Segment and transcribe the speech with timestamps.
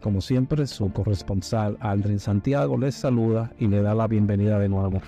[0.00, 5.00] como siempre, su corresponsal Aldrin Santiago les saluda y le da la bienvenida de nuevo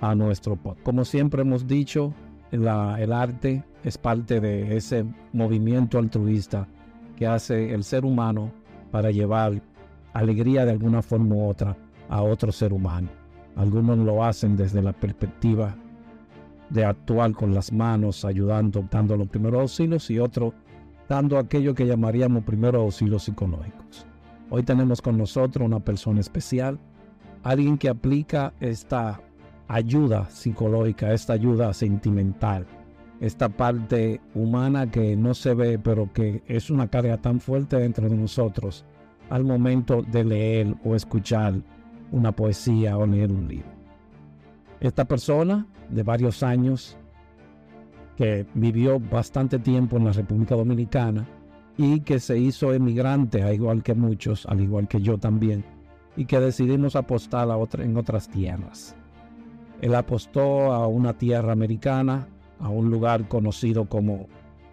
[0.00, 0.84] a nuestro podcast.
[0.84, 2.12] Como siempre hemos dicho,
[2.50, 6.68] el arte es parte de ese movimiento altruista
[7.16, 8.52] que hace el ser humano
[8.90, 9.62] para llevar
[10.12, 11.76] alegría de alguna forma u otra
[12.08, 13.08] a otro ser humano.
[13.56, 15.74] Algunos lo hacen desde la perspectiva
[16.68, 20.52] de actuar con las manos, ayudando, dando los primeros auxilios y otros
[21.12, 24.06] dando aquello que llamaríamos primeros auxilios psicológicos.
[24.48, 26.78] Hoy tenemos con nosotros una persona especial,
[27.42, 29.20] alguien que aplica esta
[29.68, 32.66] ayuda psicológica, esta ayuda sentimental,
[33.20, 38.08] esta parte humana que no se ve, pero que es una carga tan fuerte dentro
[38.08, 38.86] de nosotros
[39.28, 41.52] al momento de leer o escuchar
[42.10, 43.68] una poesía o leer un libro.
[44.80, 46.96] Esta persona de varios años
[48.16, 51.26] que vivió bastante tiempo en la República Dominicana
[51.76, 55.64] y que se hizo emigrante, al igual que muchos, al igual que yo también,
[56.16, 58.94] y que decidimos apostar en otras tierras.
[59.80, 62.28] Él apostó a una tierra americana,
[62.60, 64.28] a un lugar conocido como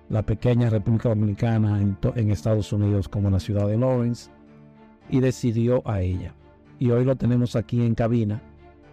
[0.10, 4.30] la pequeña República Dominicana en, en Estados Unidos, como la ciudad de Lawrence,
[5.10, 6.36] y decidió a ella.
[6.78, 8.42] Y hoy lo tenemos aquí en cabina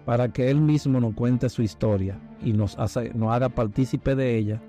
[0.04, 4.62] para que él mismo nos cuente su historia y nos, haga partícipe de ella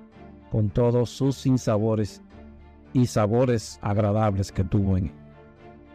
[0.51, 2.21] con todos sus sinsabores
[2.93, 5.11] y sabores agradables que tuvo en él.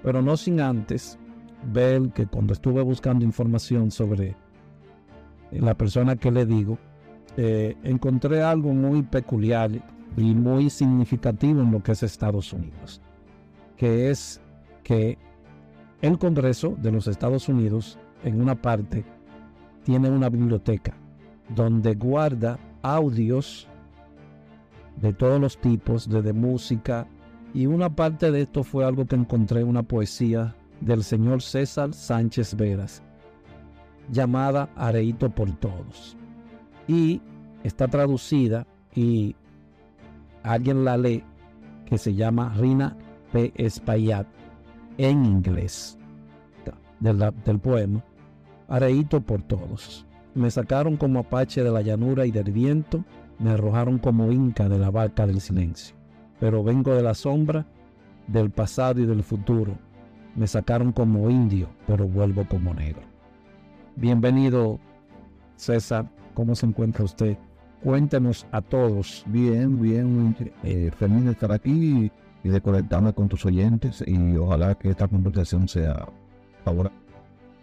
[0.03, 1.19] Pero no sin antes
[1.72, 4.37] ver que cuando estuve buscando información sobre
[5.50, 6.78] la persona que le digo,
[7.37, 9.71] eh, encontré algo muy peculiar
[10.16, 13.00] y muy significativo en lo que es Estados Unidos,
[13.77, 14.41] que es
[14.82, 15.16] que
[16.03, 19.05] el Congreso de los Estados Unidos, en una parte,
[19.84, 20.94] tiene una biblioteca
[21.54, 23.68] donde guarda audios
[25.00, 27.06] de todos los tipos, desde música,
[27.54, 31.92] y una parte de esto fue algo que encontré en una poesía del señor César
[31.92, 33.02] Sánchez Veras,
[34.10, 36.16] llamada Areito por Todos.
[36.88, 37.20] Y
[37.62, 39.36] está traducida y
[40.42, 41.24] alguien la lee,
[41.86, 42.96] que se llama Rina
[43.32, 43.52] P.
[43.54, 44.26] Espaillat,
[44.98, 45.98] en inglés,
[47.00, 48.04] del poema.
[48.69, 50.06] Areíto por todos.
[50.34, 53.04] Me sacaron como apache de la llanura y del viento,
[53.38, 55.94] me arrojaron como inca de la barca del silencio.
[56.41, 57.66] Pero vengo de la sombra,
[58.26, 59.75] del pasado y del futuro.
[60.34, 63.03] Me sacaron como indio, pero vuelvo como negro.
[63.97, 64.78] Bienvenido,
[65.56, 66.09] César.
[66.32, 67.37] ¿Cómo se encuentra usted?
[67.82, 69.25] Cuéntenos a todos.
[69.26, 70.34] Bien, bien.
[70.62, 72.10] Eh, feliz de estar aquí
[72.43, 76.09] y de conectarme con tus oyentes y ojalá que esta conversación sea
[76.64, 76.99] favorable.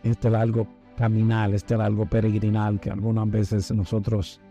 [0.04, 0.68] Este largo
[1.00, 4.42] caminar, este algo peregrinal que algunas veces nosotros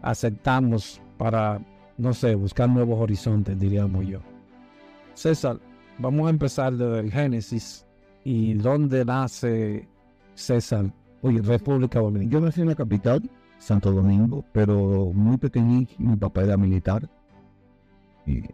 [0.00, 1.60] aceptamos para,
[1.98, 4.20] no sé, buscar nuevos horizontes, diríamos yo.
[5.12, 5.60] César,
[5.98, 7.84] vamos a empezar desde el Génesis
[8.24, 9.86] y dónde nace
[10.34, 12.32] César, oye, República Dominicana.
[12.32, 17.06] Yo nací en la capital, Santo Domingo, pero muy pequeñito, mi papá era militar
[18.24, 18.44] y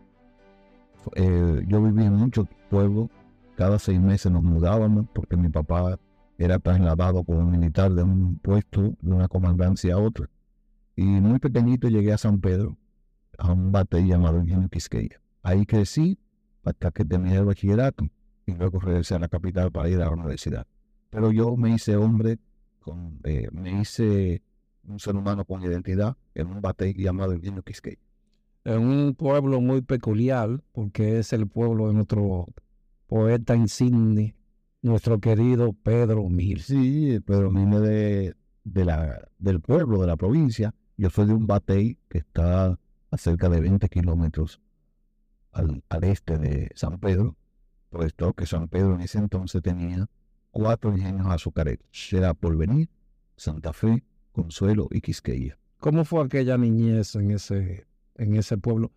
[1.14, 3.08] eh, yo vivía en muchos pueblos,
[3.54, 6.00] cada seis meses nos mudábamos porque mi papá
[6.38, 10.30] era trasladado como militar de un puesto, de una comandancia a otra.
[10.94, 12.78] Y muy pequeñito llegué a San Pedro,
[13.36, 15.20] a un batey llamado Ingenio Quisqueya.
[15.42, 16.18] Ahí crecí
[16.64, 18.08] hasta que terminé el bachillerato
[18.46, 20.66] y luego regresé a la capital para ir a la universidad.
[21.10, 22.38] Pero yo me hice hombre,
[22.78, 24.42] con, eh, me hice
[24.84, 27.98] un ser humano con identidad en un batey llamado Ingenio Quisqueya.
[28.64, 32.46] En un pueblo muy peculiar, porque es el pueblo de nuestro
[33.06, 34.34] poeta insigne,
[34.82, 36.60] nuestro querido Pedro Mil.
[36.60, 38.34] Sí, Pedro Mil de,
[38.64, 40.74] de la, del pueblo, de la provincia.
[40.96, 42.78] Yo soy de un batey que está
[43.10, 44.60] a cerca de 20 kilómetros
[45.52, 47.36] al, al, este de San Pedro,
[47.90, 50.08] puesto que San Pedro en ese entonces tenía
[50.50, 51.86] cuatro ingenios azucareros.
[52.12, 52.88] Era Porvenir,
[53.36, 55.58] Santa Fe, Consuelo y Quisqueya.
[55.78, 57.86] ¿Cómo fue aquella niñez en ese,
[58.16, 58.90] en ese pueblo?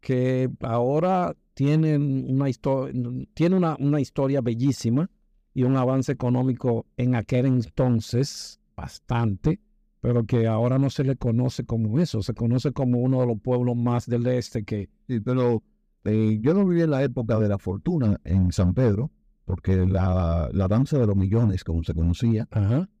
[0.00, 2.94] Que ahora tienen una, historia
[3.34, 5.10] tiene una, una historia bellísima,
[5.58, 9.58] y un avance económico en aquel entonces bastante,
[10.00, 13.40] pero que ahora no se le conoce como eso, se conoce como uno de los
[13.40, 14.88] pueblos más del este que...
[15.08, 15.64] Sí, pero
[16.04, 19.10] eh, yo no viví en la época de la fortuna en San Pedro,
[19.46, 22.46] porque la, la danza de los millones, como se conocía,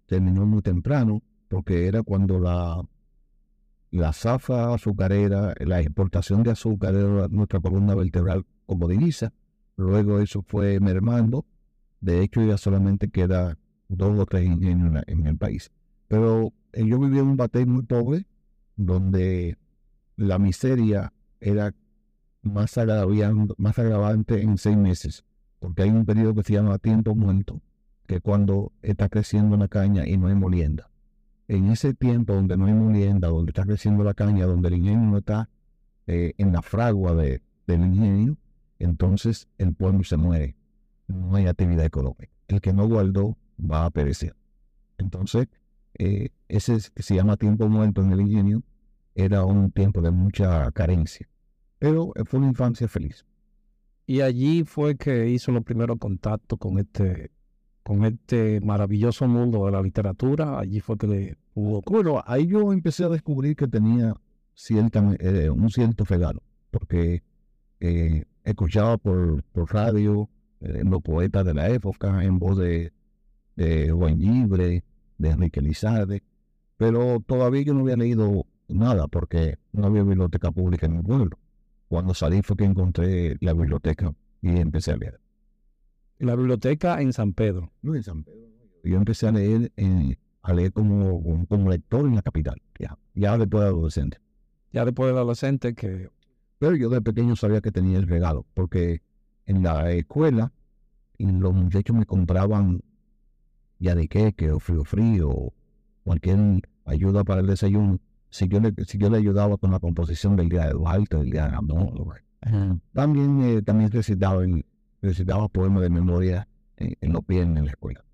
[0.06, 2.82] terminó muy temprano, porque era cuando la,
[3.92, 9.32] la zafa azucarera, la exportación de azúcar era nuestra columna vertebral como divisa,
[9.76, 11.46] luego eso fue mermando
[12.00, 13.58] de hecho, ya solamente queda
[13.88, 15.70] dos o tres ingenios en, el país.
[16.06, 18.26] Pero eh, yo vivía en un batey muy pobre,
[18.76, 19.56] donde
[20.16, 21.74] la miseria era
[22.42, 22.76] más
[23.56, 25.24] más agravante en seis meses,
[25.58, 27.60] porque hay un periodo que se llama tiempo muerto,
[28.06, 30.90] que cuando está creciendo la caña y no hay molienda.
[31.48, 35.10] En ese tiempo donde no hay molienda, donde está creciendo la caña, donde el ingenio
[35.10, 35.48] no está
[36.06, 38.36] eh, en la fragua de, del ingenio,
[38.78, 40.57] entonces el pueblo se muere.
[41.08, 42.28] No hay actividad económica.
[42.46, 44.34] El que no guardó va a perecer.
[44.98, 45.48] Entonces,
[45.98, 48.62] eh, ese se llama tiempo muerto en el ingenio
[49.14, 51.28] era un tiempo de mucha carencia.
[51.78, 53.24] Pero fue una infancia feliz.
[54.06, 57.30] Y allí fue que hizo los primeros contactos con este,
[57.82, 60.58] con este maravilloso mundo de la literatura.
[60.58, 61.82] Allí fue que le hubo.
[61.82, 64.14] Bueno, ahí yo empecé a descubrir que tenía
[64.54, 67.22] cierta, eh, un cierto regalo, porque
[67.80, 70.28] eh, escuchaba por, por radio
[70.60, 72.92] los poetas de la época en voz de,
[73.56, 74.84] de Juan Libre,
[75.18, 76.22] de Enrique Lizarde,
[76.76, 81.38] pero todavía yo no había leído nada porque no había biblioteca pública en el pueblo.
[81.88, 84.12] Cuando salí fue que encontré la biblioteca
[84.42, 85.20] y empecé a leer.
[86.18, 87.72] La biblioteca en San Pedro.
[87.82, 88.48] No, en San Pedro.
[88.84, 89.72] Yo empecé a leer,
[90.42, 94.18] a leer como, como, lector en la capital, ya, ya después de adolescente.
[94.72, 96.10] Ya después de adolescente que...
[96.58, 99.02] Pero yo de pequeño sabía que tenía el regalo, porque
[99.48, 100.52] en la escuela
[101.18, 102.80] los muchachos me compraban
[103.80, 105.52] ya de queque o frío frío,
[106.04, 106.38] cualquier
[106.84, 107.98] ayuda para el desayuno
[108.30, 111.30] si yo le, si yo le ayudaba con la composición del día de Duarte, del
[111.30, 112.22] día de amor.
[112.92, 114.42] También, eh, también recitaba,
[115.00, 116.46] recitaba poemas de memoria
[116.76, 118.04] en, los pies en la escuela.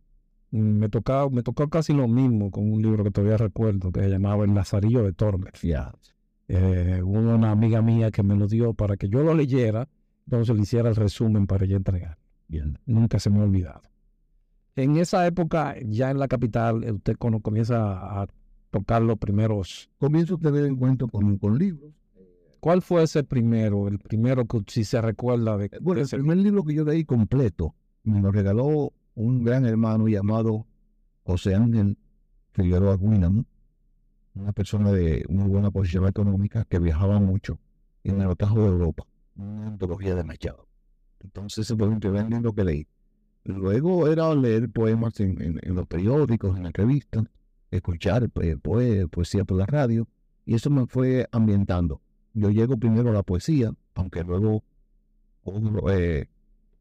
[0.51, 4.09] Me tocaba, me tocó casi lo mismo con un libro que todavía recuerdo, que se
[4.09, 5.53] llamaba El Lazarillo de Tormes.
[6.47, 9.89] Eh, una amiga mía que me lo dio para que yo lo leyera,
[10.27, 12.19] entonces le hiciera el resumen para ella entregar.
[12.87, 13.83] Nunca se me ha olvidado.
[14.77, 18.27] En esa época, ya en la capital, usted cuando comienza a
[18.71, 19.89] tocar los primeros.
[19.99, 21.93] Comienzo a tener encuentro con, con libros.
[22.59, 23.89] ¿Cuál fue ese primero?
[23.89, 25.71] El primero que si se recuerda de.
[25.81, 27.75] Bueno, el primer libro que yo leí completo
[28.05, 30.67] me lo regaló un gran hermano llamado
[31.25, 31.97] José Ángel
[32.53, 33.45] Figueroa Guinam,
[34.35, 37.59] una persona de muy buena posición económica que viajaba mucho
[38.03, 39.05] en el trajo de Europa,
[39.37, 40.69] una antología de Machado.
[41.21, 42.87] Entonces ese fue primer libro que leí.
[43.45, 47.25] Luego era leer poemas en, en los periódicos, en las revistas
[47.77, 48.57] escuchar pues,
[49.11, 50.07] poesía por la radio,
[50.47, 52.01] y eso me fue ambientando.
[52.33, 54.63] Yo llego primero a la poesía, aunque luego
[55.43, 56.29] cojo, eh,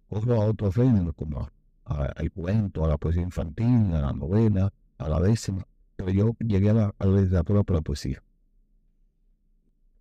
[0.10, 1.50] a otros géneros, como
[1.86, 5.66] al cuento, a la poesía infantil, a la novela, a la décima,
[5.96, 6.94] pero yo llegué a la,
[7.44, 8.22] por la poesía.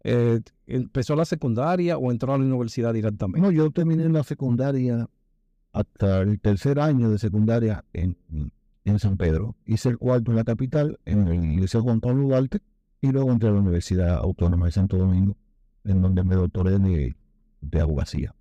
[0.04, 3.40] Eh, ¿Empezó la secundaria o entró a la universidad directamente?
[3.40, 5.08] No, yo terminé la secundaria
[5.72, 8.16] hasta el tercer año de secundaria en,
[8.84, 9.56] en San Pedro.
[9.64, 12.60] Hice el cuarto en la capital, en el Liceo Juan Pablo Duarte,
[13.00, 15.36] y luego entré a la Universidad Autónoma de Santo Domingo,
[15.84, 17.16] en donde me doctoré de,
[17.60, 18.34] de abogacía.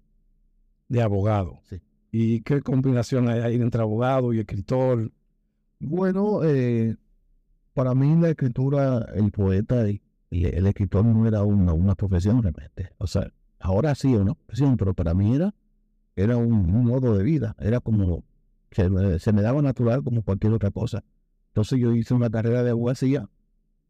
[0.87, 1.59] De abogado.
[1.69, 1.81] Sí.
[2.11, 5.11] ¿Y qué combinación hay ahí entre abogado y escritor?
[5.79, 6.95] Bueno, eh,
[7.73, 12.93] para mí la escritura, el poeta y, el escritor no era una, una profesión realmente.
[12.97, 15.53] O sea, ahora sí una profesión, pero para mí era,
[16.15, 17.55] era un modo de vida.
[17.59, 18.23] Era como
[18.71, 18.89] se,
[19.33, 21.03] me daba natural como cualquier otra cosa.
[21.49, 23.29] Entonces yo hice una carrera de abogacía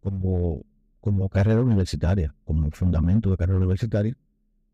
[0.01, 0.65] como,
[0.99, 4.17] como carrera universitaria, como fundamento de carrera universitaria.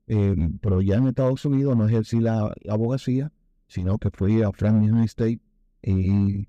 [0.07, 3.31] Eh, pero ya en Estados Unidos no ejercí la, abogacía,
[3.67, 5.41] sino que fui a Franklin State
[5.81, 6.47] y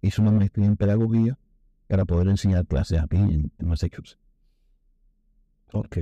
[0.00, 1.36] hice una maestría en pedagogía
[1.88, 4.27] para poder enseñar clases aquí en Massachusetts.
[5.72, 5.98] Ok.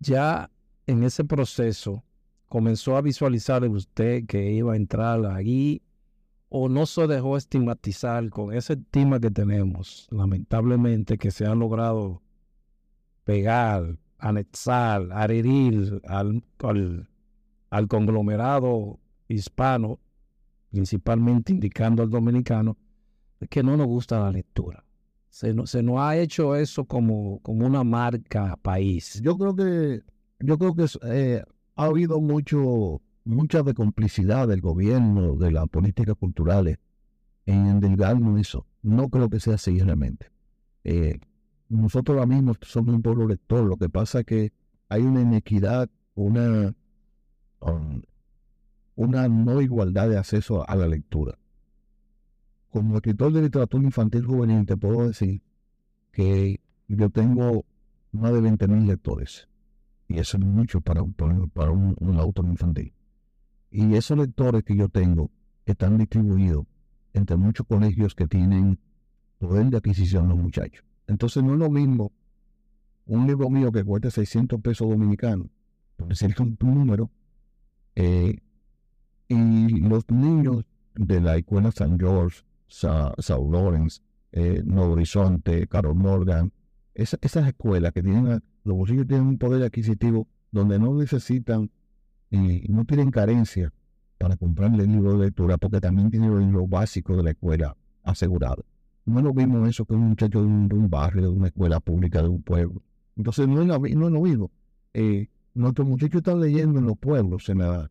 [0.00, 0.50] Ya
[0.86, 2.04] en ese proceso,
[2.48, 5.82] comenzó a visualizar usted que iba a entrar allí
[6.48, 12.22] o no se dejó estigmatizar con ese estima que tenemos, lamentablemente, que se ha logrado
[13.24, 16.42] pegar, anexar, adherir al,
[17.70, 20.00] al, conglomerado hispano,
[20.70, 22.78] principalmente indicando al dominicano,
[23.50, 24.84] que no nos gusta la lectura.
[25.30, 29.20] Se, se nos ha hecho eso como, como una marca país.
[29.22, 30.02] Yo creo que,
[30.40, 31.42] yo creo que eh,
[31.76, 36.78] ha habido mucho, mucha de complicidad del gobierno, de las políticas culturales
[37.46, 38.66] en endilgarnos eso.
[38.82, 40.30] No creo que sea así realmente.
[40.84, 41.18] Eh,
[41.68, 43.64] nosotros ahora mismo somos un pueblo lector.
[43.64, 44.52] Lo que pasa es que
[44.88, 46.74] hay una inequidad, una,
[47.60, 48.02] um,
[48.96, 51.38] una no igualdad de acceso a la lectura.
[52.78, 55.42] Como escritor de literatura infantil juvenil te puedo decir
[56.12, 57.64] que yo tengo
[58.12, 59.48] más de 20.000 lectores.
[60.06, 62.94] Y eso es mucho para, un, un, autor infantil.
[63.72, 65.28] Y esos lectores que yo tengo
[65.66, 66.66] están distribuidos
[67.14, 68.78] entre muchos colegios que tienen
[69.38, 70.84] poder de adquisición los muchachos.
[71.08, 72.12] Entonces no es lo mismo
[73.06, 75.48] un libro mío que cueste 600 pesos dominicanos
[75.96, 77.10] por decirte un, número,
[77.96, 78.38] eh,
[79.26, 84.00] y los niños de la escuela San George, Sa, Saul Lawrence,
[84.32, 86.52] eh, Nuevo Horizonte, Carol Morgan,
[86.94, 91.70] esas escuelas que tienen, los bolsillos tienen un poder adquisitivo donde no necesitan
[92.30, 93.72] y no tienen carencia
[94.18, 98.64] para comprarle libros de lectura porque también tienen los libros básicos de la escuela asegurados.
[99.04, 102.20] No es lo mismo eso que un muchacho de un, barrio, de una escuela pública,
[102.20, 102.82] de un pueblo.
[103.16, 104.50] Entonces no es lo, no es lo mismo.
[104.92, 107.90] Eh, nuestros muchachos están leyendo en los pueblos, en la,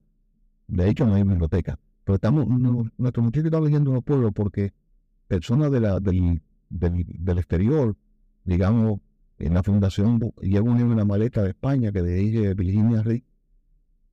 [0.68, 4.72] de hecho no hay biblioteca, pero estamos, nuestros muchachos están leyendo en los pueblos porque
[5.28, 7.98] personas de la, del, del, exterior,
[8.46, 9.02] digamos,
[9.40, 13.26] en la fundación llevan un libro en la maleta de España que ella Virginia Rick,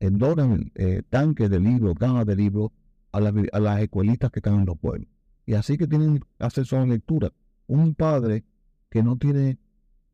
[0.01, 2.73] donan eh, tanques de libros, cajas de libros
[3.13, 5.07] a, a las escuelitas que están en los pueblos.
[5.47, 7.31] Y así que tienen acceso a la lectura.
[7.69, 8.43] Un padre
[8.91, 9.57] que no tiene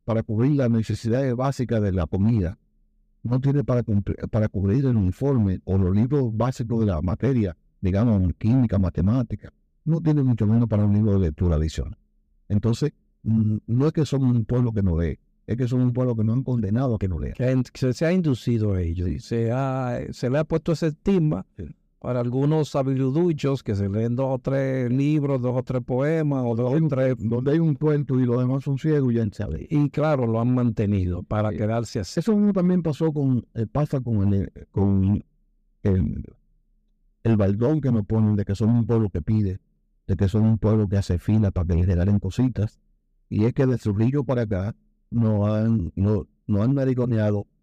[0.05, 2.59] para cubrir las necesidades básicas de la comida,
[3.23, 3.81] no tiene para,
[4.29, 9.51] para cubrir el uniforme o los libros básicos de la materia, digamos, química, matemática,
[9.83, 11.97] no tiene mucho menos para un libro de lectura adicional.
[12.47, 15.93] Entonces, mm, no es que somos un pueblo que no lee, es que somos un
[15.93, 17.33] pueblo que no han condenado a que no lea.
[17.33, 21.45] Que se, ha inducido a ello, se, ha, se le ha puesto ese estigma
[22.01, 26.55] para algunos sabiduchos que se leen dos o tres libros, dos o tres poemas, o
[26.55, 27.15] dos o tres...
[27.19, 29.67] Donde hay un cuento y los demás son ciegos, ya sabe.
[29.69, 32.19] Y claro, lo han mantenido para quedarse así.
[32.19, 35.23] Eso mismo también pasó con, eh, pasa con el, con
[35.83, 36.25] el,
[37.23, 39.59] el baldón que nos ponen de que son un pueblo que pide,
[40.07, 42.79] de que son un pueblo que hace fila para que les regalen cositas.
[43.29, 44.75] Y es que de Trujillo para acá
[45.09, 46.75] no han, no, no han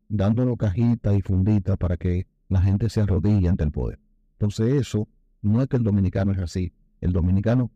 [0.08, 3.98] dándonos cajitas y funditas para que la gente se arrodille ante el poder.
[4.32, 5.08] Entonces eso
[5.42, 6.72] no es que el dominicano es así.
[7.00, 7.70] El dominicano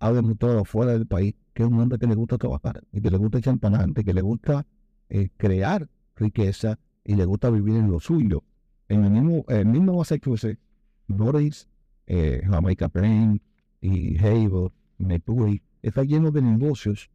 [0.00, 3.10] ha demostrado fuera del país que es un hombre que le gusta trabajar y que
[3.10, 4.66] le gusta echar para que le gusta
[5.08, 8.44] eh, crear riqueza y le gusta vivir en lo suyo.
[8.88, 10.60] En el mismo, el mismo Massachusetts,
[11.08, 11.68] Boris,
[12.06, 13.40] eh, Jamaica Plain
[13.80, 17.10] y Havel, Metui, está lleno de negocios,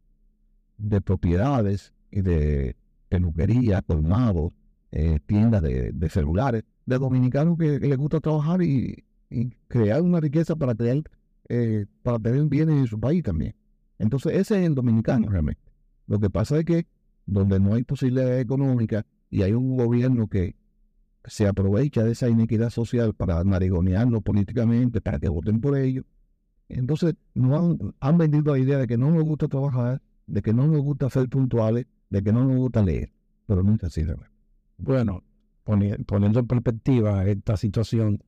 [0.76, 2.76] de propiedades y de
[3.08, 4.52] peluquería, colmados,
[4.92, 9.04] eh, tiendas de, celulares, de dominicanos que, les gusta trabajar y,
[9.66, 11.02] crear una riqueza para crear,
[11.48, 13.54] eh, para tener bienes en su país también.
[13.98, 15.60] Entonces, ese es el dominicano realmente.
[16.06, 16.86] Lo que pasa es que
[17.26, 20.54] donde no hay posibilidad económica y hay un gobierno que
[21.24, 26.04] se aprovecha de esa inequidad social para marigonearlo políticamente, para que voten por ellos,
[26.68, 30.52] entonces no han, han vendido la idea de que no nos gusta trabajar, de que
[30.52, 33.12] no nos gusta ser puntuales, de que no nos gusta leer.
[33.46, 34.02] Pero no es así.
[34.78, 35.22] Bueno,
[35.64, 38.22] poniendo en perspectiva esta situación,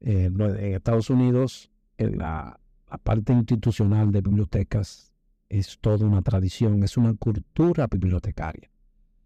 [0.00, 2.60] eh, en Estados Unidos la,
[3.02, 5.12] parte institucional de bibliotecas
[5.48, 8.70] es toda una tradición, es una cultura bibliotecaria.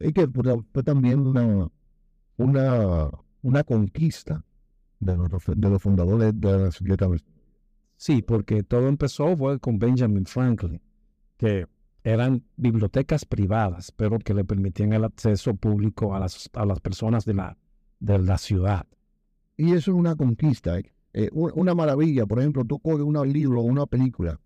[0.01, 0.29] Y que
[0.85, 1.69] también una,
[2.43, 3.11] una,
[3.43, 4.45] una conquista
[5.01, 7.25] de los, de los fundadores de las bibliotecas.
[7.97, 10.81] Sí, porque todo empezó fue con Benjamin Franklin,
[11.37, 11.67] que
[12.05, 17.25] eran bibliotecas privadas, pero que le permitían el acceso público a las, a las personas
[17.25, 17.57] de la,
[18.01, 18.87] de la ciudad.
[19.57, 20.93] Y eso es una conquista, ¿eh?
[21.15, 22.27] Eh, una maravilla.
[22.27, 24.41] Por ejemplo, tú coges un libro o una película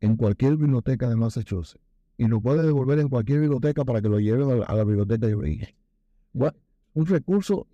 [0.00, 1.80] en cualquier biblioteca de Massachusetts
[2.16, 5.34] y lo puedes devolver en cualquier biblioteca para que lo lleven a la, biblioteca de
[5.34, 5.74] origen.
[6.94, 7.66] Un recurso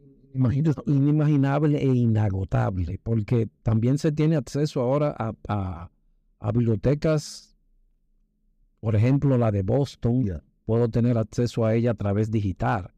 [0.87, 5.91] inimaginable e inagotable, porque también se tiene acceso ahora a,
[6.39, 7.57] a bibliotecas
[8.87, 12.93] por ejemplo, la de Boston, puedo tener acceso a ella a través digital.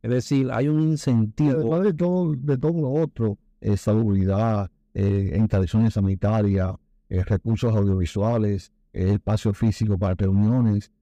[0.00, 1.58] Es decir, hay un incentivo.
[1.58, 6.74] Además de todo, de todo lo otro, eh, salubridad, eh, instalaciones sanitarias,
[7.08, 10.92] eh, recursos audiovisuales, espacio físico para reuniones,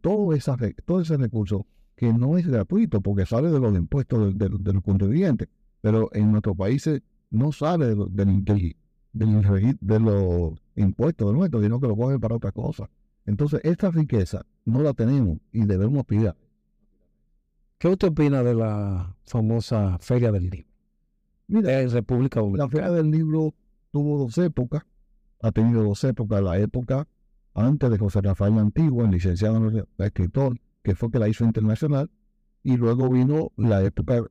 [0.00, 1.64] todo, esa, todo ese recurso
[1.96, 5.48] que no es gratuito porque sale de los impuestos de, los contribuyentes,
[5.80, 8.76] pero en nuestros países no sale de, de,
[9.12, 12.88] de los impuestos de nuestros, sino que lo cogen para otra cosa.
[13.26, 16.36] Entonces, esta riqueza no la tenemos y debemos pillar.
[17.78, 20.68] ¿Qué usted opina de la famosa Feria del Libro?
[21.46, 22.64] Mira, en República Dominicana.
[22.64, 23.54] La Feria del Libro
[23.90, 24.84] tuvo dos épocas,
[25.40, 26.42] ha tenido dos épocas.
[26.42, 27.06] La época
[27.54, 32.10] antes de José Rafael Antiguo, el licenciado escritor, que fue que la hizo internacional,
[32.62, 34.22] y luego vino la época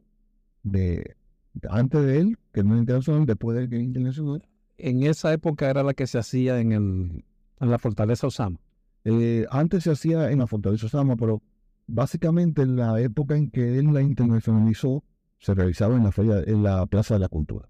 [0.64, 1.16] de
[1.70, 4.48] antes de él, que no es internacional, después de que es internacional.
[4.78, 7.26] En esa época era la que se hacía en, el,
[7.60, 8.60] en la Fortaleza Osama.
[9.04, 11.42] Eh, antes se hacía en la Fortaleza Osama, pero
[11.88, 15.04] básicamente en la época en que él la internacionalizó,
[15.40, 17.68] se realizaba en la, feria, en la Plaza de la Cultura.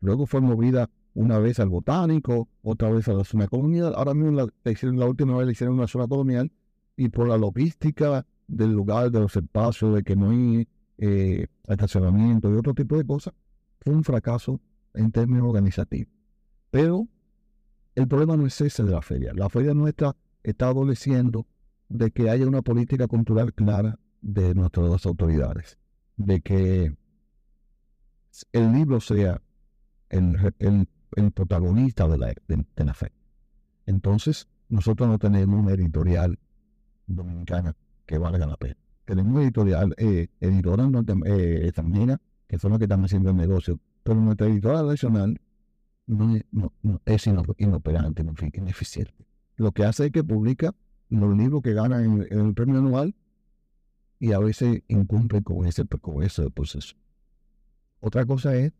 [0.00, 3.94] Luego fue movida una vez al Botánico, otra vez a la zona colonial.
[3.96, 6.50] Ahora mismo la, la última vez la hicieron en la zona colonial
[6.96, 12.50] y por la logística del lugar, de los espacios, de que no hay eh, estacionamiento
[12.50, 13.34] y otro tipo de cosas,
[13.80, 14.60] fue un fracaso
[14.94, 16.12] en términos organizativos.
[16.70, 17.06] Pero
[17.94, 19.32] el problema no es ese de la feria.
[19.34, 21.46] La feria nuestra está adoleciendo
[21.88, 25.78] de que haya una política cultural clara de nuestras autoridades,
[26.16, 26.96] de que
[28.52, 29.40] el libro sea
[30.08, 30.88] el,
[31.34, 33.12] protagonista de la, de, la fe.
[33.86, 36.38] Entonces, nosotros no tenemos una editorial
[37.06, 37.74] dominicana
[38.06, 38.76] que valga la pena.
[39.04, 40.88] Tenemos editorial, eh, editora
[41.26, 45.40] eh, extranjera, que son las que están haciendo el negocio, pero nuestra editora nacional
[46.06, 46.40] no,
[47.04, 49.26] es inoperante, no, ineficiente.
[49.56, 50.74] Lo que hace es que publica
[51.08, 53.14] los libros que ganan en, el premio anual
[54.18, 56.96] y a veces incumple con ese, con ese proceso.
[58.00, 58.72] Otra cosa es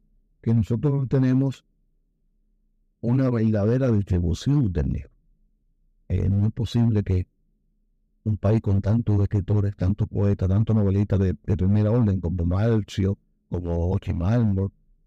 [0.43, 1.65] que nosotros no tenemos
[3.01, 5.11] una verdadera distribución del libro.
[6.09, 7.27] Eh, no es posible que
[8.27, 13.17] un país con tantos escritores, tantos poetas, tantos novelistas de, primera orden, como Marcio,
[13.49, 14.13] como Ochi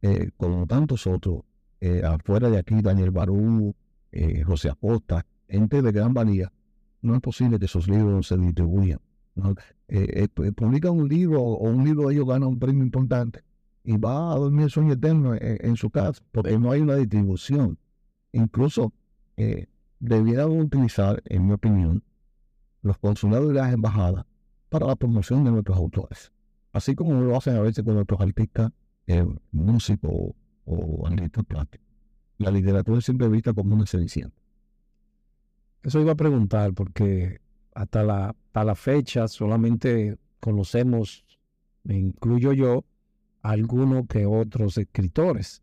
[0.02, 1.42] eh, como tantos otros,
[1.82, 3.76] eh, afuera de aquí, Daniel Barú,
[4.12, 6.52] eh, José Acosta, gente de gran valía,
[7.02, 9.00] no es posible que esos libros se distribuyan.
[9.88, 13.44] Eh, publican un libro o un libro de ellos gana un premio importante
[13.84, 17.78] y va a dormir el sueño eterno en, su casa, porque no hay una distribución.
[18.34, 18.94] Incluso
[20.00, 22.04] debieran utilizar, en mi opinión,
[22.82, 24.26] los consulados y las embajadas
[24.70, 26.32] para la promoción de nuestros autores.
[26.72, 28.72] Así como lo hacen a veces con nuestros artistas,
[29.52, 30.34] músicos
[30.66, 31.88] o artistas plásticos.
[32.38, 34.36] La literatura es siempre vista como una cenicienta.
[35.82, 37.42] Eso iba a preguntar, porque
[37.74, 41.26] hasta la, hasta la fecha solamente conocemos,
[41.84, 42.86] me incluyo yo,
[43.42, 45.62] algunos que otros escritores,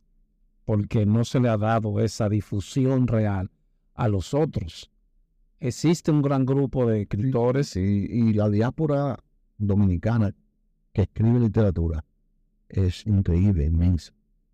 [0.64, 3.50] porque no se le ha dado esa difusión real
[3.94, 4.90] a los otros.
[5.58, 7.76] Existe un gran grupo de escritores.
[7.76, 9.18] y la diáspora
[9.58, 10.34] dominicana
[10.92, 12.04] que escribe literatura
[12.68, 14.12] es increíble, inmensa.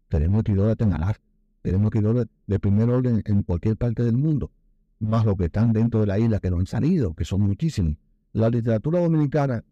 [0.08, 1.16] Tenemos escritores de Tenalar,
[1.62, 4.50] tenemos escritores de primer orden en cualquier parte del mundo,
[5.00, 7.96] más los que están dentro de la isla que no han salido, que son muchísimos.
[8.32, 9.64] La literatura dominicana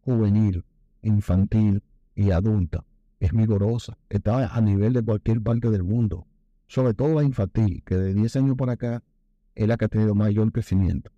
[0.00, 0.64] juvenil,
[1.02, 1.82] infantil
[2.14, 2.84] y adulta
[3.20, 6.26] es vigorosa, está a nivel de cualquier parte del mundo,
[6.66, 9.02] sobre todo la infantil, que de 10 años para acá
[9.56, 11.10] es la que ha tenido mayor crecimiento.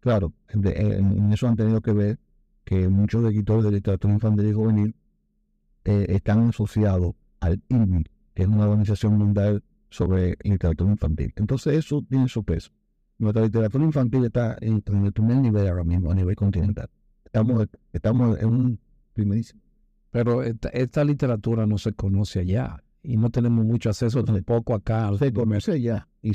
[0.00, 2.18] Claro, en eso han tenido que ver
[2.64, 4.94] que muchos escritores de literatura infantil y juvenil
[5.84, 11.32] eh, están asociados al INMI, que es una organización mundial sobre literatura infantil.
[11.36, 12.70] Entonces eso tiene su peso.
[13.18, 16.88] Nuestra literatura infantil está en, el primer nivel ahora mismo, a nivel continental.
[17.24, 18.80] Estamos, estamos en un
[19.12, 19.60] primerísimo.
[20.10, 25.10] Pero esta, literatura no se conoce allá y no tenemos mucho acceso tampoco acá.
[25.18, 26.34] Se conoce allá y,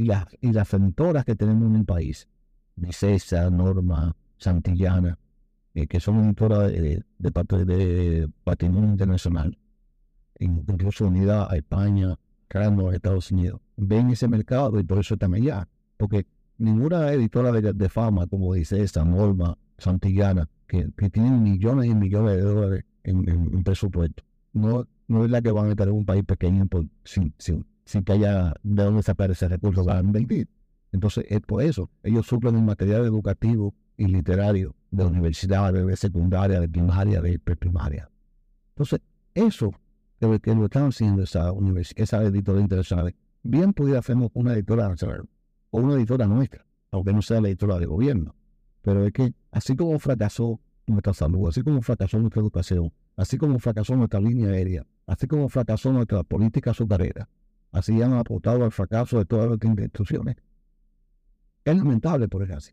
[0.00, 2.28] y, las, y las centoras que tenemos en el país,
[2.90, 5.18] César, Norma, Santillana,
[5.74, 9.58] eh, que son editoras de, de, parte de Patrimonio Internacional,
[10.38, 12.16] incluso unida a España,
[12.50, 15.68] a Estados Unidos, ven ese mercado y por eso están allá.
[15.96, 16.26] Porque
[16.58, 22.36] ninguna editora de, fama, como dice esta, Norma, Santillana, que, que tienen millones y millones
[22.36, 26.24] de dólares en, presupuesto, no, no es la que van a estar en un país
[26.24, 26.66] pequeño
[27.04, 30.48] sin, sin, sin, que haya de dónde sacar ese recurso para invertir.
[30.92, 31.90] Entonces, es por eso.
[32.02, 38.10] Ellos suplen el material educativo y literario de universidades, de secundaria, de primaria, de preprimaria.
[38.70, 39.00] Entonces,
[39.34, 39.72] eso
[40.20, 41.52] que, que lo están haciendo esa,
[41.96, 44.94] esa editora internacional, bien pudiera hacer una editora
[45.70, 48.34] o una editora nuestra, aunque no sea la editora de gobierno.
[48.82, 53.58] Pero es que así como fracasó nuestra salud, así como fracasó nuestra educación, así como
[53.58, 57.28] fracasó nuestra línea aérea, así como fracasó nuestra política azucarera,
[57.72, 60.36] así han aportado al fracaso de todas las instituciones.
[61.64, 62.72] Es lamentable por eso así.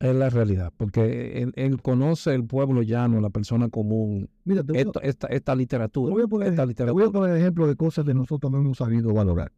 [0.00, 5.54] Es la realidad, porque él, conoce el pueblo llano, la persona común, Mira, esta, esta,
[5.54, 6.12] literatura.
[6.12, 6.54] Voy a poner,
[6.92, 9.52] voy a poner ejemplo de cosas que nosotros no hemos sabido valorar.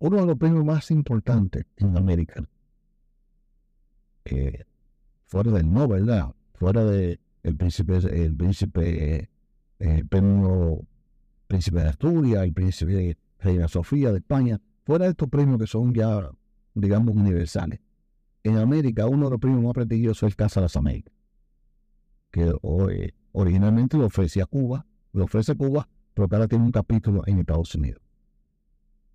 [0.00, 2.42] Uno de los premios más importantes en América,
[4.24, 4.64] eh,
[5.26, 6.34] fuera del no, ¿verdad?
[6.54, 9.30] Fuera de el príncipe, el príncipe,
[9.78, 10.80] eh, premio
[11.46, 15.66] príncipe de Asturias, el príncipe de Reina Sofía de España, fuera de estos premios que
[15.66, 16.30] son ya,
[16.74, 17.80] digamos, universales
[18.42, 21.14] en América uno de los premios más prestigiosos es Casa de las Américas,
[22.30, 22.52] que
[22.90, 27.74] eh, originalmente lo ofrecía Cuba, lo ofrece Cuba, pero ahora tiene un capítulo en Estados
[27.74, 28.00] Unidos.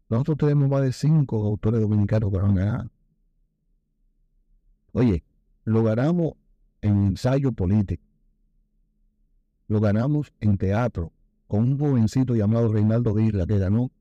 [0.09, 2.89] Nosotros tenemos más de cinco autores dominicanos que han ganado.
[4.91, 5.23] Oye,
[5.63, 6.33] lo ganamos
[6.81, 8.03] en ensayo político,
[9.67, 11.11] lo ganamos en teatro,
[11.47, 13.91] con un jovencito llamado Reinaldo Virla, que ganó,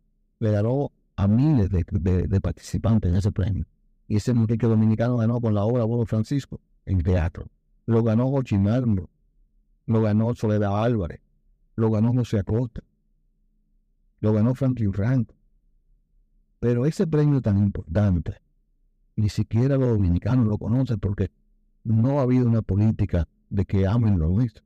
[0.45, 3.67] le ganó a miles de participantes en ese premio.
[4.07, 7.47] Y ese muchacho dominicano ganó con la obra Abuelo Francisco en teatro.
[7.87, 9.09] Lo ganó Jochimarmo
[9.87, 11.21] lo ganó Soledad Álvarez,
[11.77, 12.83] lo ganó José Acosta,
[14.21, 15.35] lo ganó Franklin Franco.
[16.61, 18.41] Pero ese premio tan importante,
[19.17, 21.31] ni siquiera los dominicanos lo conocen porque
[21.83, 24.65] no ha habido una política de que amen lo nuestro.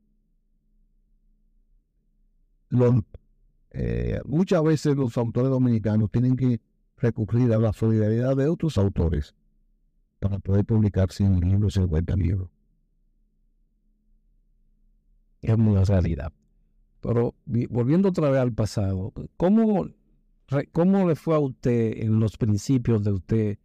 [3.81, 6.61] Eh, muchas veces los autores dominicanos tienen que
[6.97, 9.37] recurrir a la solidaridad de otros autores
[10.19, 12.51] para poder publicar 100 libros, 50 libros.
[15.43, 16.33] Es una realidad.
[17.01, 17.37] Pero
[17.71, 19.87] volviendo otra vez al pasado, ¿cómo,
[20.73, 23.59] ¿cómo le fue a usted en los principios de usted?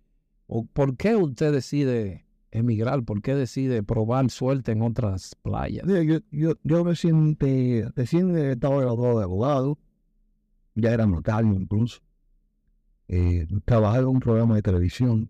[0.46, 3.04] ¿O por qué usted decide emigrar?
[3.04, 5.88] ¿Por qué decide probar suerte en otras playas?
[5.88, 7.36] Yo, yo, yo recién,
[7.96, 9.80] recién estaba graduado de abogado,
[10.76, 12.02] ya era notario incluso.
[13.08, 15.30] Eh, trabajaba en un programa de televisión.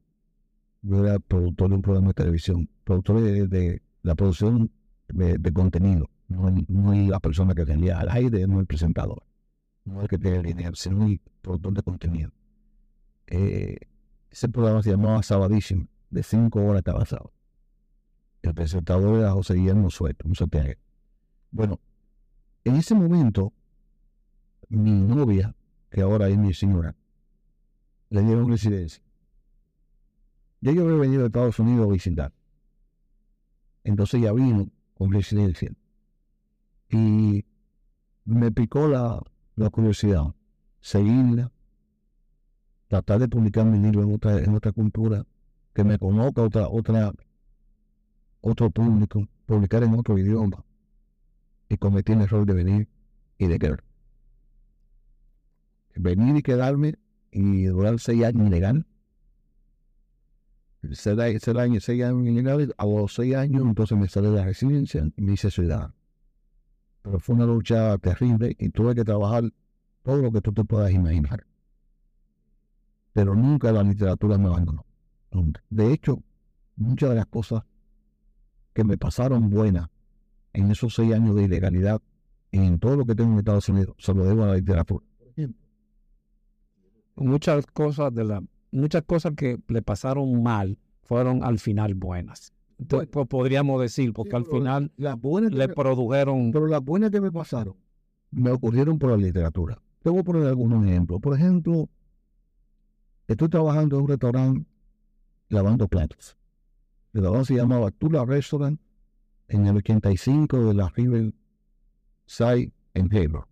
[0.81, 4.71] Yo era productor de un programa de televisión, productor de, la producción
[5.07, 9.23] de contenido no, es la persona que tenía al aire, no el presentador,
[9.85, 12.31] no el que tiene el dinero, sino el productor de contenido.
[13.27, 13.77] Eh,
[14.29, 17.33] ese programa se llamaba Sabadísimo, de cinco horas estaba sábado.
[18.41, 20.75] El presentador era José Guillermo Sueto, un CPA.
[21.51, 21.79] Bueno,
[22.63, 23.53] en ese momento,
[24.77, 25.55] mi novia,
[25.89, 26.95] que ahora es mi señora,
[28.09, 29.03] le dieron residencia.
[30.61, 32.33] Ya yo había venido a Estados Unidos a visitar.
[33.83, 35.71] Entonces ya vino con residencia.
[36.89, 37.45] Y
[38.25, 39.21] me picó la,
[39.71, 40.33] curiosidad,
[40.79, 41.51] seguirla,
[42.87, 45.25] tratar de publicar mi libro en otra, en otra cultura,
[45.73, 47.13] que me conozca otra, otra,
[48.41, 50.63] otro público, publicar en otro idioma.
[51.67, 52.87] Y cometí el error de venir
[53.37, 53.83] y de quedar.
[55.95, 56.95] Venir y quedarme
[57.31, 58.85] y durar seis años ilegal.
[60.91, 65.09] Seis, años, seis años ilegal, a los seis años entonces me sale de la residencia
[65.15, 65.93] y me hice ciudadano
[67.03, 69.43] pero fue una lucha terrible y tuve que trabajar
[70.03, 71.45] todo lo que tú te puedas imaginar.
[73.11, 74.85] Pero nunca la literatura me abandonó.
[75.69, 76.23] De hecho,
[76.77, 77.63] muchas de las cosas
[78.73, 79.89] que me pasaron buenas
[80.53, 82.01] en esos seis años de ilegalidad
[82.51, 85.05] en todo lo que tengo en Estados Unidos se lo debo a la literatura.
[87.15, 92.53] Muchas cosas de la, muchas cosas que le pasaron mal fueron al final buenas
[93.29, 96.51] podríamos decir, porque al final le produjeron...
[96.51, 97.75] Pero las buenas que me pasaron
[98.31, 99.81] me ocurrieron por la literatura.
[100.01, 101.21] Te voy a poner algunos ejemplos.
[101.21, 101.89] Por ejemplo,
[103.27, 104.65] estoy trabajando en un restaurante
[105.49, 106.35] lavando platos.
[107.13, 108.79] El restaurante se llamaba Tula Restaurant
[109.47, 111.33] en el 85 de la River
[112.25, 113.45] Side en Hebron.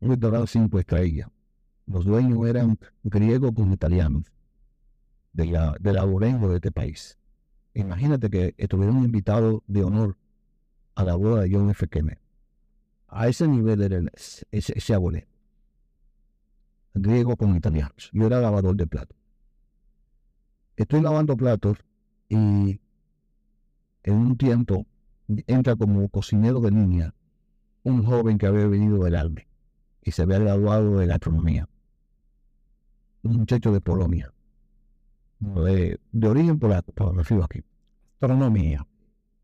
[0.00, 1.28] Un restaurante cinco estrellas.
[1.86, 4.24] Los dueños eran griegos con italianos
[5.32, 7.18] de la, de la de este país.
[7.74, 10.16] Imagínate que estuvieron invitados de honor
[10.94, 11.88] a la boda de John F.
[11.88, 12.20] Kennedy.
[13.08, 15.26] A ese nivel era ese, ese abuelo.
[16.94, 18.10] Griego con italianos.
[18.12, 19.16] Yo era lavador de platos.
[20.76, 21.78] Estoy lavando platos
[22.28, 22.80] y
[24.04, 24.86] en un tiempo
[25.46, 27.14] entra como cocinero de niña
[27.82, 29.48] un joven que había venido del ALME
[30.02, 31.68] y se había graduado de gastronomía.
[33.22, 34.32] Un muchacho de Polonia
[35.42, 37.62] de, origen polaco, pero refiero aquí.
[38.14, 38.86] Astronomía.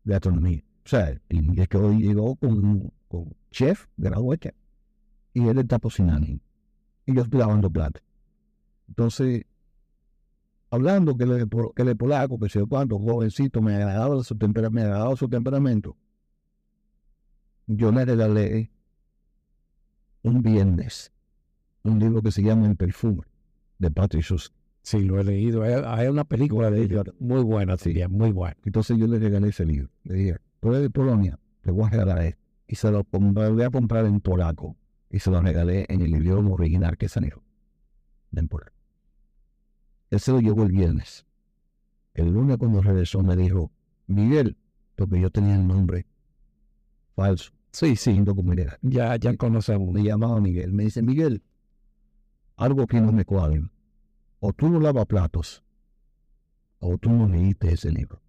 [0.03, 0.63] De astronomía.
[0.85, 4.55] O sea, y es que hoy llegó con, con chef, graduado chef,
[5.33, 6.27] y él está cocinando.
[7.05, 8.01] Y yo estoy lavando plata.
[8.87, 9.45] Entonces,
[10.71, 15.27] hablando que él, que polaco, que sé cuánto, jovencito, me agradaba su, me agradaba su
[15.27, 15.97] temperamento,
[17.67, 18.71] yo le regalé
[20.23, 21.11] un viernes
[21.83, 23.28] un libro que se llama El perfume
[23.79, 24.25] de Patrick
[24.81, 25.63] Sí, lo he leído.
[25.63, 28.55] Hay, una película de ellos muy buena, sí, muy buena.
[28.63, 29.89] Entonces yo le regalé ese libro.
[30.03, 32.41] Le dije, tú eres de Polonia, te voy a regalar esto.
[32.67, 34.77] Y se lo voy a comprar en polaco.
[35.09, 37.43] Y se lo regalé en el idioma original que sanero.
[38.31, 38.71] En polaco.
[40.11, 41.25] Él se lo llevó el viernes.
[42.13, 43.71] El lunes cuando regresó me dijo,
[44.07, 44.57] Miguel,
[44.95, 46.07] porque yo tenía el nombre
[47.15, 47.51] falso.
[47.71, 48.23] Sí, sí.
[48.81, 49.93] Ya, ya conocemos.
[49.93, 50.73] Me llamaba Miguel.
[50.73, 51.43] Me dice, Miguel,
[52.59, 53.71] algo que no me cuadra
[54.41, 55.63] o tú no lavas platos,
[56.79, 58.21] o tú no leíste ese libro.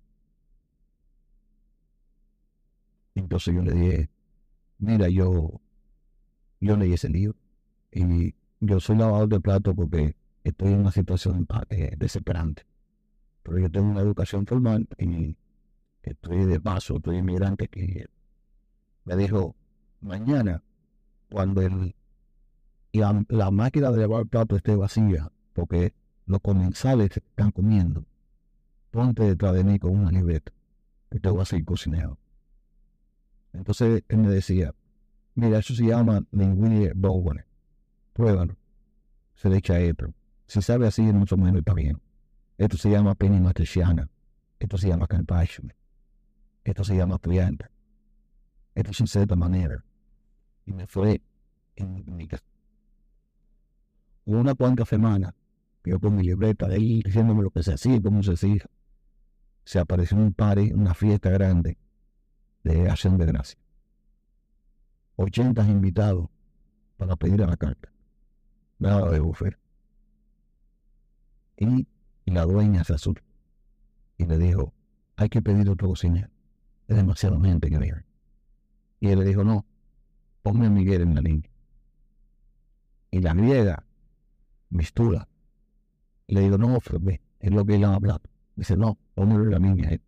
[3.14, 4.10] Entonces yo le dije,
[4.78, 5.60] mira, yo,
[6.60, 7.36] yo leí ese libro
[7.90, 12.66] y yo soy lavador de platos porque estoy en una situación eh, desesperante.
[13.42, 15.36] Pero yo tengo una educación formal y
[16.02, 18.06] estoy de paso, estoy inmigrante que
[19.04, 19.56] me dijo,
[20.00, 20.62] mañana,
[21.30, 21.94] cuando el,
[22.92, 25.94] la, la máquina de lavar platos esté vacía, porque
[26.26, 28.04] los comensales están comiendo.
[28.90, 30.52] Ponte detrás de mí con una libreta,
[31.10, 32.18] que te voy a seguir cocinando.
[33.52, 34.74] Entonces él me decía,
[35.34, 37.44] mira, eso se llama linguine Bowen.
[38.12, 38.56] Pruébalo.
[39.34, 40.12] Se le echa esto.
[40.46, 42.00] Si sabe así, mucho menos bien.
[42.58, 44.08] Esto se llama penny matriciana.
[44.58, 45.72] Esto se llama compassion.
[46.64, 47.70] Esto se llama crianza.
[48.74, 49.82] Esto es en cierta manera.
[50.66, 51.22] Y me fue
[51.76, 52.44] en mi casa.
[54.32, 55.34] Una cuantas semanas,
[55.82, 58.64] yo con mi libreta de ahí, diciéndome lo que se hacía y cómo se hacía,
[59.64, 61.78] se apareció un party, una fiesta grande
[62.62, 63.58] de acción de gracia.
[65.16, 66.28] 80 invitados
[66.96, 67.92] para pedir a la carta.
[68.78, 69.58] Nada de buffet.
[71.56, 71.88] Y
[72.26, 73.22] la dueña se asustó
[74.16, 74.72] y le dijo,
[75.16, 76.30] hay que pedir otro cocinero.
[76.86, 78.04] Es demasiada gente que viene.
[79.00, 79.66] Y él le dijo, no,
[80.42, 81.50] ponme a Miguel en la línea.
[83.10, 83.84] Y la griega,
[84.70, 85.28] mistura.
[86.26, 86.78] Le digo, no,
[87.40, 88.22] es lo que él ha hablado.
[88.56, 90.00] Dice, no, en la línea.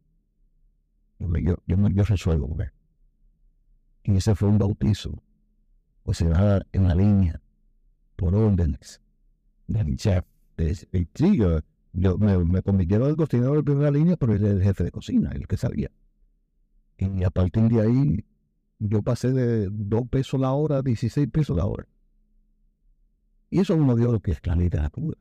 [1.19, 2.73] Yo, yo, yo, yo resuelvo, mujer.
[4.05, 5.23] Y ese fue un bautizo.
[6.03, 7.41] Pues se va en la línea,
[8.17, 9.01] por órdenes
[9.67, 10.25] del chef.
[10.57, 11.61] De, sí, yo,
[12.19, 15.31] me, me convirtieron al cocinero de primera línea, pero él es el jefe de cocina,
[15.33, 15.91] el que sabía.
[16.99, 18.25] Y a partir de ahí,
[18.79, 21.87] yo pasé de 2 pesos la hora a 16 pesos la hora.
[23.53, 25.19] Y eso uno dio lo que es calidad pura.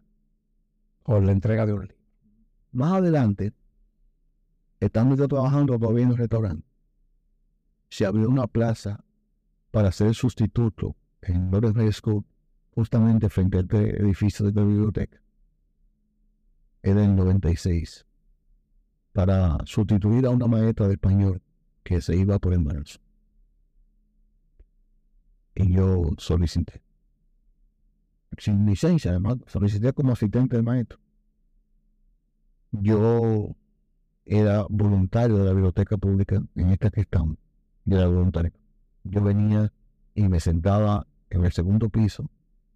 [1.04, 1.98] O la entrega de un libro.
[2.72, 3.54] Más adelante,
[4.80, 6.66] estando yo trabajando todavía en el restaurante,
[7.90, 9.04] se abrió una plaza
[9.70, 12.26] para ser sustituto en Lawrence High School,
[12.74, 15.22] justamente frente a este edificio de la biblioteca.
[16.84, 18.06] Era en el 96,
[19.12, 21.42] para sustituir a una maestra de español
[21.84, 23.02] que se iba por embarazo.
[25.54, 26.82] Y yo solicité.
[28.38, 31.00] Sin licencia, además, solicité como asistente de maestro.
[32.72, 33.56] Yo
[34.26, 37.38] era voluntario de la biblioteca pública en esta estamos,
[37.84, 38.54] de la voluntaria.
[39.04, 39.72] Yo venía
[40.16, 42.30] y me sentaba en el segundo piso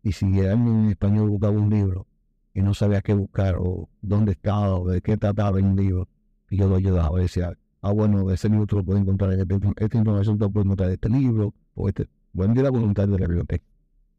[0.04, 2.08] y si alguien en español buscaba un libro
[2.54, 6.08] y no sabía qué buscar o dónde estaba o de qué trataba el libro,
[6.50, 7.20] y yo lo ayudaba.
[7.20, 10.52] Decía, ah, bueno, ese libro tú lo puedes encontrar en este, esta información tú lo
[10.52, 12.08] puedes encontrar en este libro o este.
[12.34, 13.66] Bueno, yo era voluntario de la biblioteca,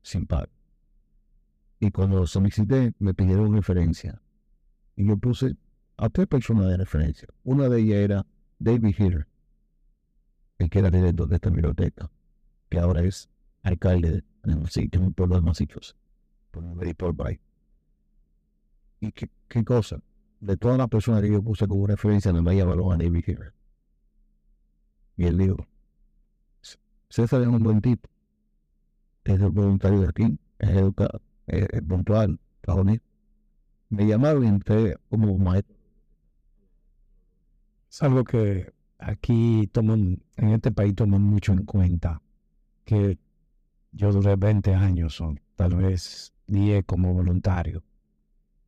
[0.03, 0.56] sin pago.
[1.79, 4.21] Y cuando solicité, me pidieron referencia.
[4.97, 5.57] Y yo puse
[5.97, 7.29] a tres personas de referencia.
[7.45, 8.27] Una de ellas era
[8.59, 9.27] David Hitter,
[10.59, 12.11] el que era director de esta biblioteca,
[12.69, 13.29] que ahora es
[13.63, 15.97] alcalde de un pueblo de Massachusetts,
[16.51, 16.65] por
[16.97, 17.41] por Bay.
[19.01, 20.01] ¿Y qué, qué, cosa?
[20.41, 23.53] De todas las personas que yo puse como referencia, me vaya a David Hitter.
[25.17, 25.57] Y él dijo,
[27.09, 28.09] César es un buen tipo,
[29.25, 32.99] es el voluntario de aquí, es educado, es, es puntual, trabaja
[33.91, 35.77] Me llamaron y entré como maestro
[37.97, 42.21] es algo que aquí toman, en este país toman mucho en cuenta,
[42.85, 43.19] que
[43.93, 47.83] yo duré 20 años o tal vez 10 como voluntario.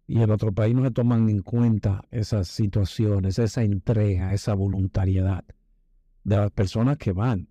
[0.07, 5.45] Y en otro país no se toman en cuenta esas situaciones, esa entrega, esa voluntariedad
[6.25, 7.49] de las personas que van.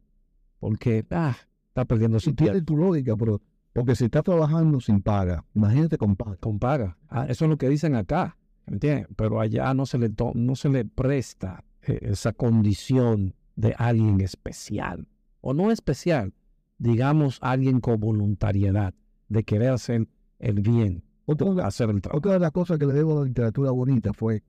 [0.60, 1.38] Porque, ah,
[1.68, 2.60] está perdiendo su tiempo.
[2.64, 3.40] tu lógica, pero
[3.78, 6.36] porque si está trabajando sin paga, imagínate con paga.
[6.38, 6.98] Con paga.
[7.10, 8.36] Ah, eso es lo que dicen acá.
[8.66, 9.06] ¿Entiendes?
[9.16, 15.08] Pero allá no se le, no se le presta eh, esa condición de alguien especial.
[15.42, 16.34] O no especial,
[16.80, 18.96] digamos alguien con voluntariedad
[19.30, 20.08] de querer hacer
[20.40, 22.18] el bien, otra, hacer el trabajo.
[22.18, 24.42] Otra de las cosas que le debo a la literatura bonita fue,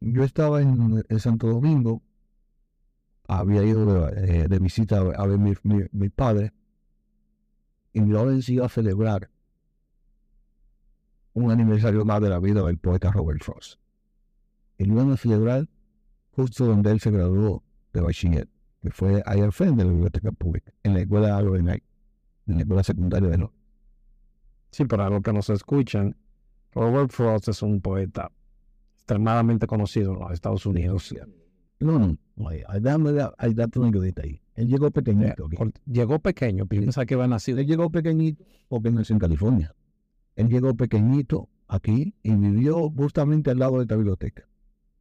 [0.00, 2.02] yo estaba en, Santo Domingo,
[3.26, 5.54] había ido de, eh, visita a ver mi,
[5.92, 6.52] mi, padre,
[7.92, 9.30] y Lawrence iba a celebrar
[11.34, 13.78] un aniversario más de la vida del poeta Robert Frost.
[14.78, 15.68] Lo iban a celebrar
[16.32, 18.48] justo donde él se graduó de bachiller,
[18.80, 21.82] que fue ahí al frente de la biblioteca pública, en la escuela de
[22.46, 23.52] en la escuela secundaria de no.
[24.70, 26.16] Sí, para los que nos escuchan,
[26.72, 28.32] Robert Frost es un poeta
[28.94, 31.14] extremadamente conocido en los Estados Unidos.
[31.82, 34.40] No, no, hay, datos un ahí.
[34.54, 35.48] Él llegó pequeñito.
[35.86, 37.58] Llegó pequeño, piensa que va a nacer.
[37.58, 39.74] Él llegó pequeñito porque nació en California.
[40.36, 44.46] Él llegó pequeñito aquí y vivió justamente al lado de esta biblioteca.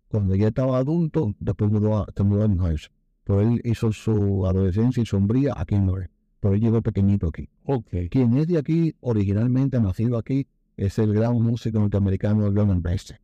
[0.07, 2.75] Cuando ya estaba adulto, después mudó a, se mudó a New
[3.23, 7.47] Pero él hizo su adolescencia y sombría aquí en Nueva Pero él llegó pequeñito aquí.
[7.63, 8.09] Okay.
[8.09, 13.19] Quien es de aquí, originalmente nacido aquí, es el gran músico norteamericano Leonard Bernstein,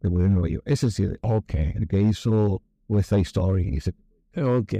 [0.00, 0.62] que, que en Nueva York.
[0.66, 1.72] Ese sí, okay.
[1.74, 3.76] el que hizo West Side Story.
[3.76, 3.94] Ese.
[4.36, 4.74] Ok,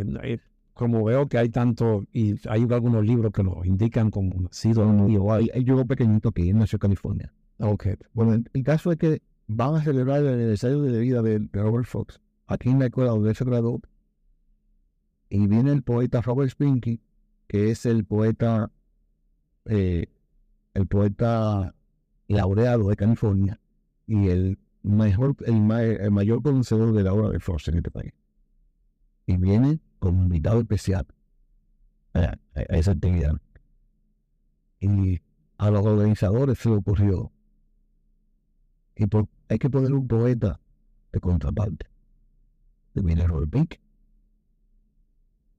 [0.78, 4.96] como veo que hay tanto, y hay algunos libros que lo indican como nacido en
[4.96, 5.50] Nueva York.
[5.52, 7.34] Él llegó pequeñito él nació en California.
[7.58, 7.86] Ok.
[8.12, 12.20] Bueno, el caso es que van a celebrar el aniversario de vida de, Robert Fox
[12.46, 13.80] aquí en la escuela donde se graduó.
[15.30, 17.00] Y viene el poeta Robert Spinky,
[17.48, 18.70] que es el poeta,
[19.64, 20.06] eh,
[20.74, 21.74] el poeta
[22.28, 23.60] laureado de California
[24.06, 28.12] y el mejor, el, el mayor conocedor de la obra de Frost en este país.
[29.26, 31.06] Y viene como invitado especial
[32.14, 33.34] a, esa actividad.
[34.80, 35.20] Y
[35.58, 37.32] a los organizadores se le ocurrió,
[38.96, 39.04] y
[39.48, 40.60] hay que poner un poeta
[41.12, 41.86] de contraparte.
[42.94, 43.74] Viene Robert Pink.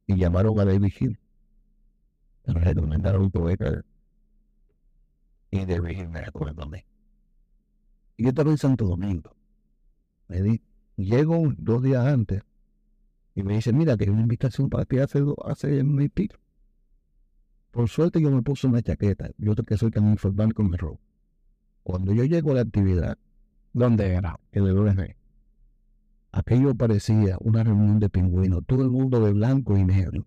[0.07, 1.19] Y llamaron a David Hill.
[2.47, 3.81] Me recomendaron un poeta.
[5.51, 6.83] Y David Hill me recomendó a mí.
[8.19, 9.33] Y yo estaba en Santo Domingo.
[10.27, 10.61] Me di,
[10.97, 12.43] llego dos días antes
[13.33, 16.11] y me dice, mira, que hay una invitación para ti hace, hace un mes
[17.71, 19.29] Por suerte yo me puse una chaqueta.
[19.37, 21.01] Yo que soy tan informal con mi ropa.
[21.81, 23.17] Cuando yo llego a la actividad.
[23.71, 24.37] ¿Dónde era?
[24.51, 25.15] En el ONG.
[26.33, 28.65] Aquello parecía una reunión de pingüinos.
[28.65, 30.25] Todo el mundo de blanco y negro.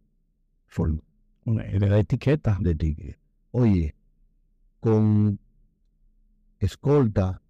[1.44, 2.56] De la etiqueta.
[2.58, 3.18] De etiqueta.
[3.50, 3.94] Oye,
[4.80, 5.38] con
[6.58, 7.41] escolta,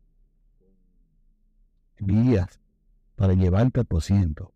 [2.02, 2.60] guías
[3.16, 4.52] para llevarte al ciento.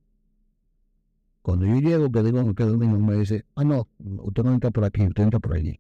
[1.43, 4.85] Cuando yo llego, que digo que domingo, me dice, ah, no, usted no entra por
[4.85, 5.79] aquí, usted entra por allí.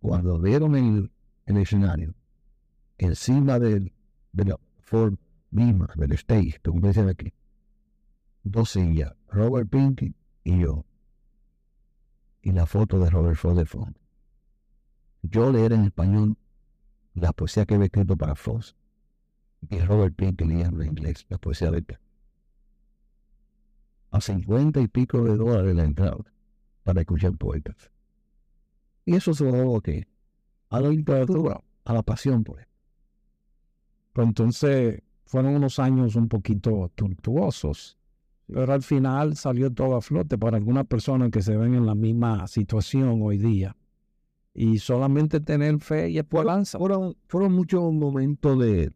[0.00, 1.10] Cuando vieron el,
[1.44, 2.14] escenario,
[2.96, 3.92] encima del,
[4.32, 5.16] de la Ford
[5.50, 7.34] Beamer, del stage, como dicen aquí,
[8.42, 10.86] dos sillas, Robert Pink y yo.
[12.40, 14.00] Y la foto de Robert Ford de fondo.
[15.22, 16.38] Yo leer en español
[17.12, 18.79] la poesía que había escrito para Frost
[19.68, 21.84] y Robert Pink leía en inglés la poesía de
[24.12, 26.18] a cincuenta y pico de dólares la entrada
[26.82, 27.90] para escuchar poetas.
[29.04, 30.06] Y eso se lo a qué?
[30.70, 32.66] A la literatura, a la pasión por él.
[34.12, 37.96] Pero entonces fueron unos años un poquito tortuosos.
[38.46, 41.94] Pero al final salió todo a flote para algunas personas que se ven en la
[41.94, 43.76] misma situación hoy día.
[44.52, 46.78] Y solamente tener fe y esperanza.
[46.78, 48.92] Fueron, fueron muchos momentos de,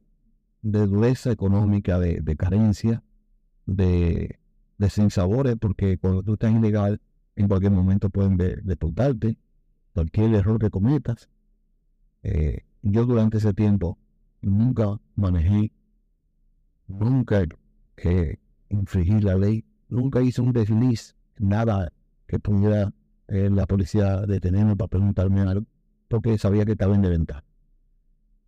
[0.64, 3.02] de dureza económica, de, de carencia,
[3.66, 4.38] de,
[4.78, 7.00] de sinsabores, porque cuando tú estás ilegal,
[7.36, 9.36] en cualquier momento pueden deportarte,
[9.92, 11.28] cualquier error que cometas.
[12.22, 13.98] Eh, yo durante ese tiempo
[14.40, 15.70] nunca manejé,
[16.88, 17.44] nunca
[17.94, 21.92] que infringí la ley, nunca hice un desliz, nada
[22.26, 22.90] que pudiera
[23.28, 25.66] eh, la policía detenerme para preguntarme algo,
[26.08, 27.44] porque sabía que estaba en desventaja.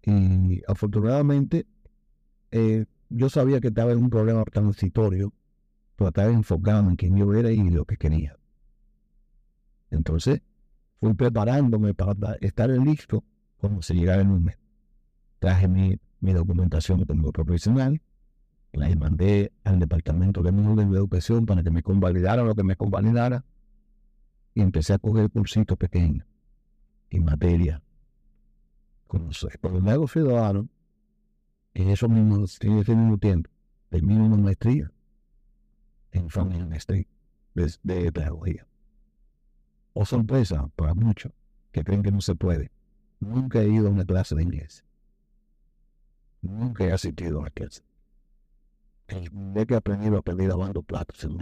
[0.02, 1.66] Y afortunadamente,
[2.56, 5.32] eh, yo sabía que estaba en un problema transitorio
[5.96, 8.36] pero estaba enfocado en quién yo era y lo que quería.
[9.90, 10.42] Entonces,
[11.00, 13.24] fui preparándome para estar listo
[13.56, 14.60] cuando se llegara el momento.
[15.38, 18.00] Traje mi, mi documentación como profesional,
[18.72, 23.44] la mandé al departamento de, de educación para que me convalidara lo que me convalidara
[24.54, 26.26] y empecé a coger cursitos pequeños
[27.08, 27.82] en materia.
[29.06, 29.30] Como
[29.80, 30.68] me hago ciudadano,
[31.76, 33.50] en, eso mismo, en ese mismo tiempo,
[33.90, 34.90] termino una maestría
[36.10, 37.06] en Family
[37.54, 38.66] de, de pedagogía.
[39.92, 41.32] O sorpresa para muchos
[41.72, 42.70] que creen que no se puede.
[43.20, 44.84] Nunca he ido a una clase de inglés.
[46.40, 47.82] Nunca he asistido a una clase.
[49.08, 49.30] El
[49.66, 51.38] que he aprendido a pedir lavando platos en.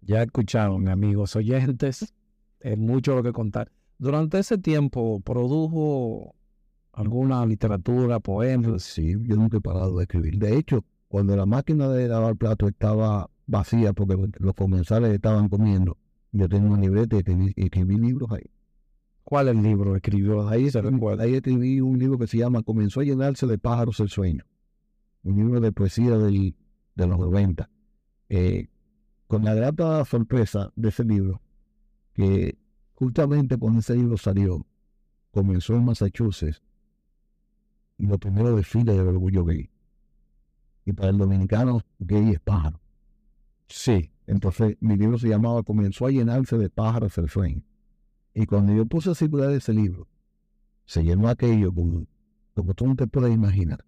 [0.00, 2.14] Ya escucharon, amigos oyentes,
[2.60, 3.70] es mucho lo que contar.
[3.98, 6.34] Durante ese tiempo produjo
[6.92, 8.82] alguna literatura, poemas.
[8.82, 10.38] Sí, yo nunca he parado de escribir.
[10.38, 15.96] De hecho, cuando la máquina de lavar platos estaba vacía porque los comensales estaban comiendo,
[16.32, 18.50] yo tenía un libreta y escribí, libros ahí.
[19.24, 20.48] ¿Cuál es el libro escribió?
[20.48, 20.80] Ahí, se
[21.18, 24.44] ahí escribí un libro que se llama Comenzó a llenarse de pájaros el sueño.
[25.22, 26.54] Un libro de poesía de
[26.96, 27.68] los 90.
[28.28, 28.68] Eh,
[29.26, 31.40] con la grata sorpresa de ese libro,
[32.14, 32.58] que
[32.94, 34.66] justamente cuando ese libro salió,
[35.30, 36.62] comenzó en Massachusetts
[38.06, 39.70] lo primero desfile del orgullo gay
[40.84, 42.80] y para el dominicano gay es pájaro.
[43.68, 44.10] Sí.
[44.26, 47.62] Entonces mi libro se llamaba Comenzó a llenarse de pájaros el sueño.
[48.34, 50.06] Y cuando yo puse a circular ese libro,
[50.84, 52.06] se llenó aquello como,
[52.54, 53.84] como tú no te puedes imaginar.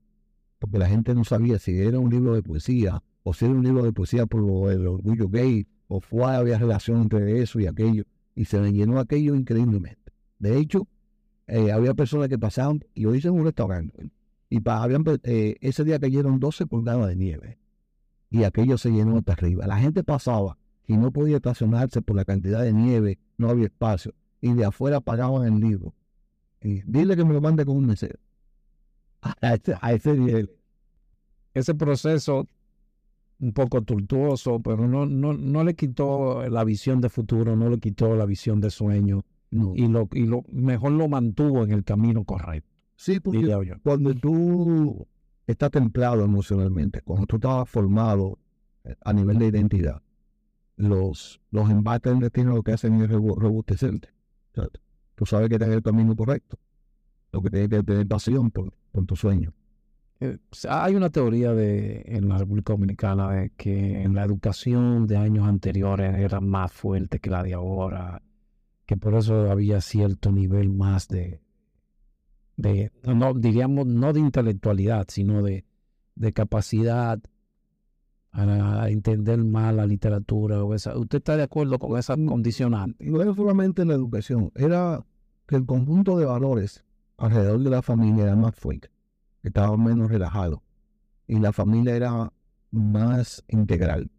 [0.58, 3.62] Porque la gente no sabía si era un libro de poesía o si era un
[3.62, 8.04] libro de poesía por el orgullo gay o cuál había relación entre eso y aquello.
[8.34, 10.12] Y se me llenó aquello increíblemente.
[10.38, 10.88] De hecho,
[11.46, 14.10] eh, había personas que pasaban, y yo hice en un restaurante,
[14.52, 14.60] y
[15.24, 17.58] eh, ese día cayeron 12 pulgadas de nieve
[18.32, 19.66] y aquello se llenó hasta arriba.
[19.66, 24.14] La gente pasaba y no podía estacionarse por la cantidad de nieve, no había espacio.
[24.40, 25.94] Y de afuera pagaban el libro.
[26.60, 28.18] Y dile que me lo mande con un mesero.
[29.40, 30.48] A ese, a ese
[31.54, 32.48] Ese proceso
[33.38, 37.78] un poco tortuoso, pero no, no, no le quitó la visión de futuro, no le
[37.78, 42.24] quitó la visión de sueño y, lo, y lo mejor lo mantuvo en el camino
[42.24, 42.68] correcto.
[42.96, 45.06] Sí, porque cuando tú
[45.46, 48.38] estás templado emocionalmente, cuando tú estás formado
[48.84, 50.00] eh, a nivel de identidad,
[50.76, 54.08] los, los embates del destino lo que hacen es robustecerte.
[55.14, 56.58] tú sabes que estás en el camino correcto.
[57.32, 59.52] Lo que tienes que tener pasión por, por tu sueño.
[60.20, 60.38] Eh,
[60.68, 65.48] hay una teoría de, en la República Dominicana de que en la educación de años
[65.48, 68.22] anteriores era más fuerte que la de ahora,
[68.92, 71.40] que por eso había cierto nivel más de,
[72.58, 75.64] de no, diríamos, no de intelectualidad, sino de,
[76.14, 77.18] de capacidad
[78.32, 80.62] a, entender más la literatura.
[80.62, 80.94] O esa.
[80.98, 83.02] ¿Usted está de acuerdo con esa condicionante?
[83.10, 85.06] No era solamente en la educación, era
[85.46, 86.84] que el conjunto de valores
[87.16, 88.90] alrededor de la familia era más fuerte
[89.42, 90.62] estaba menos relajado
[91.26, 92.30] y la familia era
[92.70, 94.10] más integral.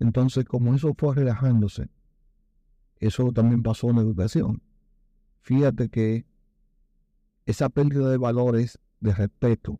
[0.00, 1.90] Entonces, como eso fue relajándose,
[2.98, 4.62] eso también pasó en la educación.
[5.42, 6.26] Fíjate que
[7.44, 9.78] esa pérdida de valores, de respeto,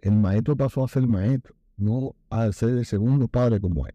[0.00, 3.94] el maestro pasó a ser maestro, no a ser el segundo padre como él.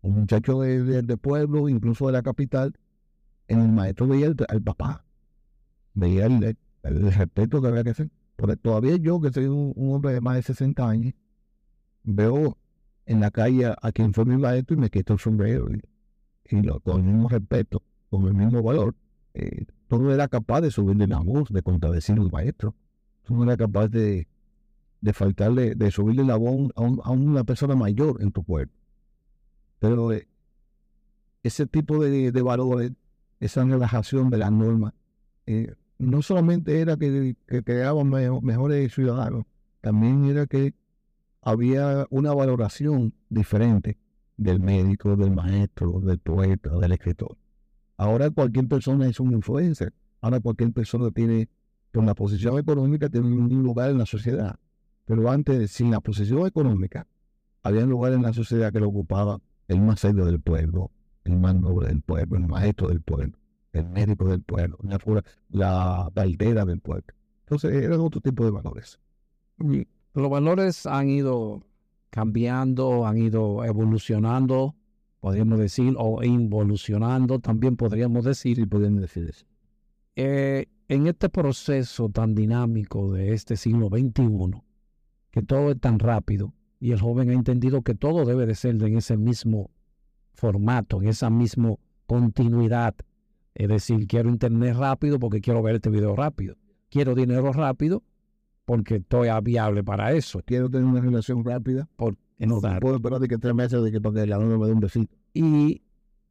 [0.00, 2.74] Un muchacho de, pueblo, incluso de la capital,
[3.48, 5.04] en el maestro veía al papá,
[5.94, 8.10] veía el, respeto que había que hacer
[8.60, 11.14] todavía yo, que soy un, hombre de más de 60 años,
[12.02, 12.58] veo
[13.06, 15.68] en la calle a, quien fue mi maestro y me quito el sombrero
[16.50, 18.94] lo, con el mismo respeto, con el mismo valor.
[19.34, 22.74] Eh, tú no eras capaz de subirle la voz, de contradecir al maestro.
[23.22, 24.26] Tú no eras capaz de,
[25.00, 28.72] de faltarle, de subirle la voz a, una persona mayor en tu pueblo.
[29.78, 30.28] Pero eh,
[31.42, 32.92] ese tipo de, de, valores,
[33.40, 34.92] esa relajación de las normas,
[35.46, 39.44] eh, no solamente era que, que creaban mejores ciudadanos,
[39.80, 40.74] también era que
[41.40, 43.98] había una valoración diferente
[44.42, 47.36] del médico, del maestro, del poeta, del escritor.
[47.96, 49.92] Ahora cualquier persona es un influencer.
[50.20, 51.48] Ahora cualquier persona tiene,
[51.92, 54.56] con la posición económica, tiene un lugar en la sociedad.
[55.04, 57.06] Pero antes, sin la posición económica,
[57.62, 60.90] había un lugar en la sociedad que lo ocupaba el más serio del pueblo,
[61.24, 63.36] el más noble del pueblo, el maestro del pueblo
[63.72, 65.00] el médico del pueblo, la,
[65.48, 67.14] la baldera del pueblo.
[67.40, 68.98] Entonces eran otro tipo de valores.
[70.14, 71.62] Los valores han ido
[72.12, 74.76] cambiando, han ido evolucionando,
[75.18, 78.56] podríamos decir, o involucionando, también podríamos decir.
[78.56, 79.46] Sí, podríamos decir eso.
[80.14, 84.60] Eh, en este proceso tan dinámico de este siglo XXI,
[85.30, 88.82] que todo es tan rápido, y el joven ha entendido que todo debe de ser
[88.82, 89.70] en ese mismo
[90.34, 92.94] formato, en esa misma continuidad,
[93.54, 96.56] es decir, quiero internet rápido porque quiero ver este video rápido.
[96.90, 98.02] Quiero dinero rápido
[98.64, 100.40] porque estoy viable para eso.
[100.44, 101.88] Quiero tener una relación rápida.
[101.96, 104.72] Por, no puedo esperar de que tres meses de que para que la me dé
[104.72, 105.14] un besito.
[105.32, 105.82] Y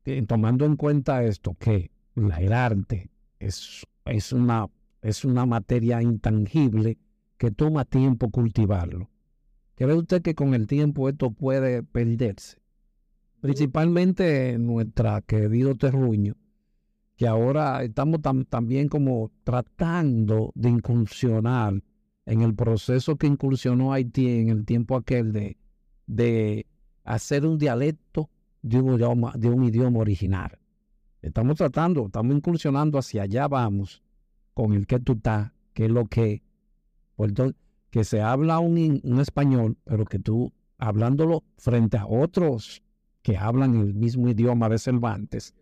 [0.05, 4.67] eh, tomando en cuenta esto, que el arte es, es, una,
[5.01, 6.97] es una materia intangible
[7.37, 9.09] que toma tiempo cultivarlo.
[9.75, 12.57] ¿Cree usted que con el tiempo esto puede perderse?
[13.39, 16.35] Principalmente en nuestra querido terruño,
[17.15, 18.19] que ahora estamos
[18.49, 21.81] también como tratando de incursionar
[22.31, 25.57] en el proceso que incursionó Haití en el tiempo aquel de,
[26.07, 26.65] de
[27.03, 28.29] hacer un dialecto
[28.61, 30.57] de un, idioma, de un idioma original.
[31.21, 34.01] Estamos tratando, estamos incursionando hacia allá vamos
[34.53, 36.41] con el que tú estás, que es lo que,
[37.89, 42.81] que se habla un, un español, pero que tú hablándolo frente a otros
[43.23, 45.53] que hablan el mismo idioma de Cervantes,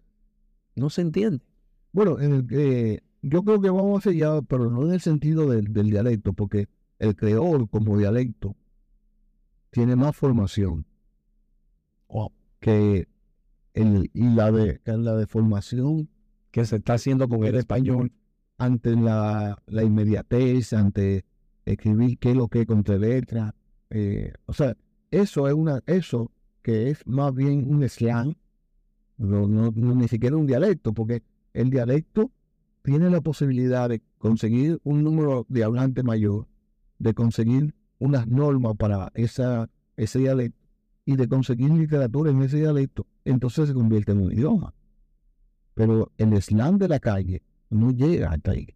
[0.76, 1.44] no se entiende.
[1.92, 5.50] Bueno, en el, eh, yo creo que vamos a ya, pero no en el sentido
[5.50, 6.68] del, dialecto, porque
[7.00, 8.56] el creol como dialecto
[9.72, 10.86] tiene más formación
[12.60, 13.08] que
[13.74, 16.10] el, y la de la de formación
[16.52, 18.12] que se está haciendo con el español
[18.58, 21.26] ante la, la inmediatez, ante
[21.66, 23.56] escribir qué es lo que es con letra.
[23.90, 24.76] Eh, o sea,
[25.12, 28.36] eso es una, eso que es más bien un slang,
[29.18, 32.32] no, no, ni siquiera un dialecto, porque el dialecto
[32.84, 36.48] tiene la posibilidad de conseguir un número de hablantes mayor,
[36.98, 40.58] de conseguir unas normas para esa, ese dialecto
[41.06, 44.74] y de conseguir literatura en ese dialecto, entonces se convierte en un idioma.
[45.74, 48.68] Pero el slang de la calle no llega hasta ahí,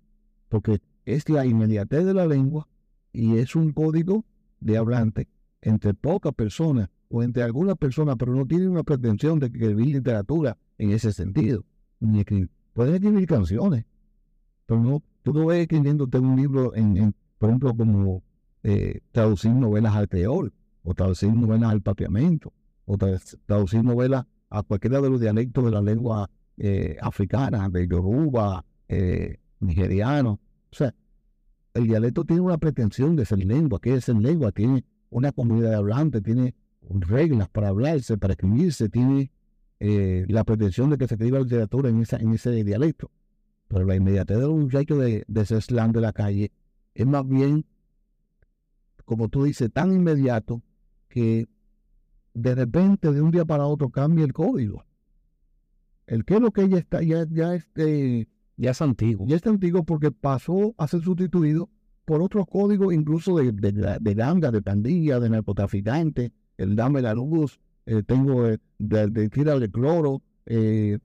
[0.50, 2.68] porque es la inmediatez de la lengua
[3.12, 4.26] y es un código
[4.60, 5.28] de hablante
[5.62, 10.58] entre pocas personas o entre algunas personas, pero no tiene una pretensión de escribir literatura
[10.78, 11.64] en ese sentido,
[12.00, 13.86] ni escribir puedes escribir canciones,
[14.66, 18.24] pero no, tú no ves escribiéndote un libro, en, por ejemplo, como
[18.64, 20.54] eh, traducir novelas al creol,
[20.84, 22.54] o traducir novelas al patriamento,
[22.86, 22.98] o
[23.46, 29.38] traducir novelas a cualquiera de los dialectos de la lengua eh, africana, de Yoruba, eh,
[29.60, 30.40] nigeriano.
[30.72, 30.94] O sea,
[31.74, 35.72] el dialecto tiene una pretensión de ser lengua, que es ser lengua, tiene una comunidad
[35.72, 36.56] de hablantes, tiene
[36.90, 39.32] reglas para hablarse, para escribirse, tiene
[39.80, 43.12] la pretensión de que se escriba literatura en, esa, en ese dialecto.
[43.74, 46.52] Pero la inmediatez de un muchacho de, de ese slang de la calle
[46.94, 47.66] es más bien,
[49.04, 50.62] como tú dices, tan inmediato
[51.10, 51.48] que
[52.36, 54.86] de repente, de un día para otro, cambia el código.
[56.06, 59.26] El que es lo que ya está, ya, ya, este, ya es antiguo.
[59.28, 61.68] Ya es antiguo porque pasó a ser sustituido
[62.06, 67.16] por otros códigos, incluso de, de, de ganga, de pandilla, de narcotraficante, el dame la
[67.16, 71.00] luz, eh, tengo eh, de, de de cloro, eh,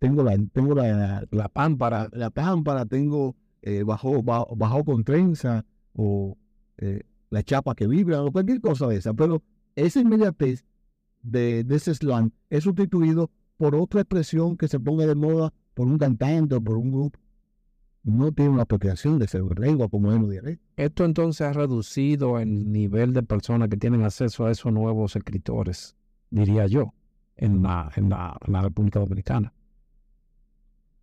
[0.00, 3.36] tengo la, tengo la, la pámpara, la pámpara, tengo
[3.86, 6.36] bajo, bajo, con trenza, o
[7.30, 9.14] la chapa que vibra, o cualquier cosa de esa.
[9.14, 9.42] Pero
[9.76, 10.64] esa inmediatez
[11.22, 15.86] de, de ese slang es sustituido por otra expresión que se ponga de moda por
[15.86, 17.20] un cantante o por un grupo
[18.02, 20.58] no tiene una apropiación de ser lengua como él lo.
[20.76, 25.96] Esto entonces ha reducido el nivel de personas que tienen acceso a esos nuevos escritores,
[26.30, 26.94] diría yo,
[27.36, 29.52] en la, en la, República Dominicana.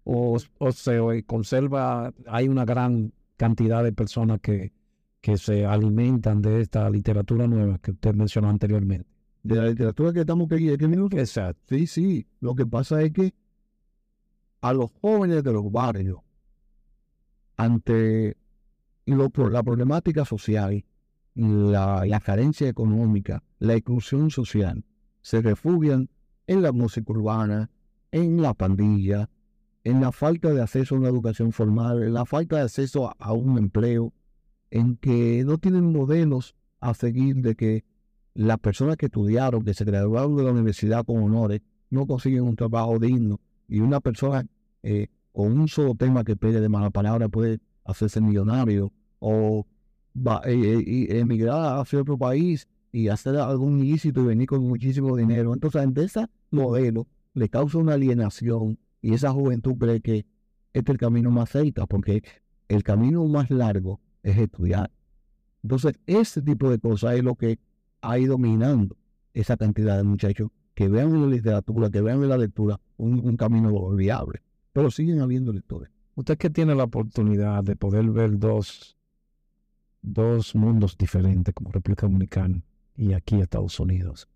[0.09, 4.71] O, o se conserva, hay una gran cantidad de personas que,
[5.19, 9.09] que se alimentan de esta literatura nueva que usted mencionó anteriormente.
[9.43, 11.17] De la literatura que estamos aquí, ¿de qué minuto?
[11.17, 11.61] Exacto.
[11.67, 12.27] Sí, sí.
[12.39, 13.33] Lo que pasa es que
[14.61, 16.19] a los jóvenes de los barrios
[17.57, 18.37] ante
[19.05, 20.85] la problemática social,
[21.35, 24.85] la, la carencia económica, la exclusión social,
[25.21, 26.09] se refugian
[26.45, 27.69] en la música urbana,
[28.11, 29.29] en la pandilla,
[29.87, 33.31] en la falta de acceso a una educación formal, en la falta de acceso a,
[33.31, 34.11] un empleo,
[34.69, 37.85] en que no tienen modelos a seguir de que
[38.33, 42.57] las personas que estudiaron, que se graduaron de la universidad con honores, no consiguen un
[42.57, 43.39] trabajo digno.
[43.69, 44.45] Y una persona
[44.83, 49.65] eh, con un solo tema que pegue de mala palabra puede hacerse millonario o
[50.47, 55.53] eh, eh, emigrar hacia otro país y hacer algún ilícito y venir con muchísimo dinero.
[55.53, 60.25] Entonces, ante ese modelo le causa una alienación y esa juventud cree que
[60.73, 62.23] este es el camino más cerca, porque
[62.67, 64.91] el camino más largo es estudiar.
[65.63, 67.59] Entonces, ese tipo de cosas es lo que
[68.01, 68.97] ha ido minando
[69.33, 73.19] esa cantidad de muchachos que vean en la literatura, que vean en la lectura un,
[73.19, 74.41] un camino viable
[74.77, 75.89] pero siguen habiendo lectores.
[76.13, 78.95] Usted que tiene la oportunidad de poder ver dos,
[80.03, 82.61] dos mundos diferentes como República Dominicana
[82.95, 84.27] y aquí Estados Unidos.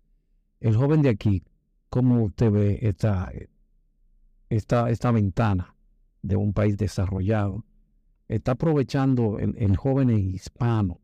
[0.58, 1.44] El joven de aquí,
[1.90, 3.30] ¿cómo usted ve esta,
[4.56, 5.74] esta, esta ventana
[6.22, 7.64] de un país desarrollado?
[8.28, 11.00] Está aprovechando el, el joven hispano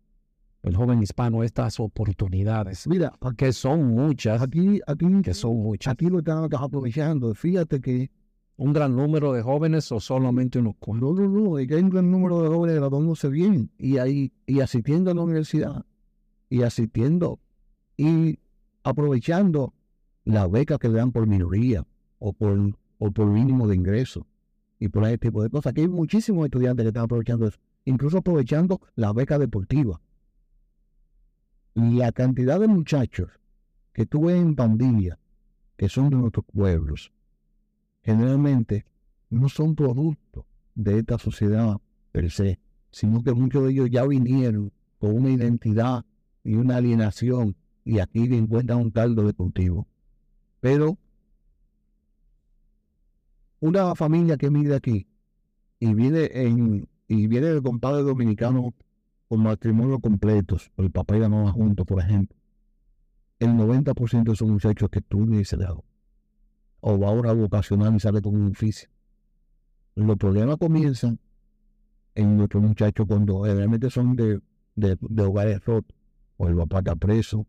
[0.64, 2.86] el joven hispano estas oportunidades.
[2.88, 4.42] Mira, que son muchas.
[4.42, 5.92] Aquí, aquí, que son muchas.
[5.92, 7.32] Aquí lo están aprovechando.
[7.34, 8.10] Fíjate que
[8.58, 11.14] un gran número de jóvenes o solamente unos cuantos?
[11.14, 15.10] No, no, no, hay un gran número de jóvenes graduándose bien y, ahí, y asistiendo
[15.10, 15.86] a la universidad
[16.50, 17.38] y asistiendo
[17.96, 18.38] y
[18.82, 19.74] aprovechando
[20.24, 21.86] la beca que le dan por minoría
[22.18, 24.26] o por, o por mínimo de ingreso
[24.78, 25.70] y por ese tipo de cosas.
[25.72, 30.00] Aquí hay muchísimos estudiantes que están aprovechando eso, incluso aprovechando la beca deportiva.
[31.74, 33.30] La cantidad de muchachos
[33.92, 35.18] que tuve en pandilla,
[35.76, 37.12] que son de nuestros pueblos,
[38.02, 38.84] generalmente
[39.30, 41.80] no son producto de esta sociedad
[42.12, 42.58] per se,
[42.90, 46.04] sino que muchos de ellos ya vinieron con una identidad
[46.42, 49.86] y una alienación y aquí encuentran un caldo de cultivo.
[50.60, 50.98] Pero
[53.60, 55.06] una familia que vive aquí
[55.80, 58.74] y viene en y viene de compadre dominicano
[59.28, 62.36] con matrimonio completos, el papá y la mamá juntos, por ejemplo,
[63.38, 65.76] el 90% de esos muchachos que estudian y se dan
[66.80, 68.88] o va a una vocacional y sale con un oficio.
[69.94, 71.18] Los problemas comienzan
[72.14, 74.40] en nuestros muchachos cuando realmente son de,
[74.74, 75.96] de, hogares rotos,
[76.36, 77.46] o el papá está preso,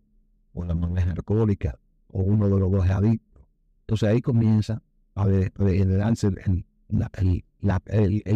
[0.54, 3.48] o la mamá es alcohólica, o uno de los dos es adicto.
[3.82, 4.82] Entonces ahí comienza
[5.22, 5.26] a
[5.58, 6.66] generarse el,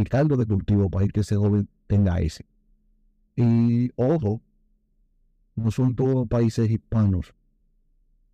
[0.09, 2.45] caldo de cultivo para que ese joven tenga ese.
[3.35, 4.41] Y ojo,
[5.55, 7.33] no son todos países hispanos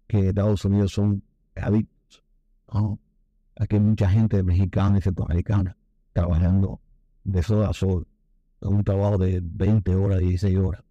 [0.08, 1.24] que Estados Unidos son
[1.56, 2.24] adictos
[3.56, 5.76] Aquí hay mucha gente mexicana y centroamericana
[6.14, 6.80] trabajando
[7.24, 8.08] de sol a sol.
[8.62, 10.84] Un trabajo de 20 horas, 16 horas.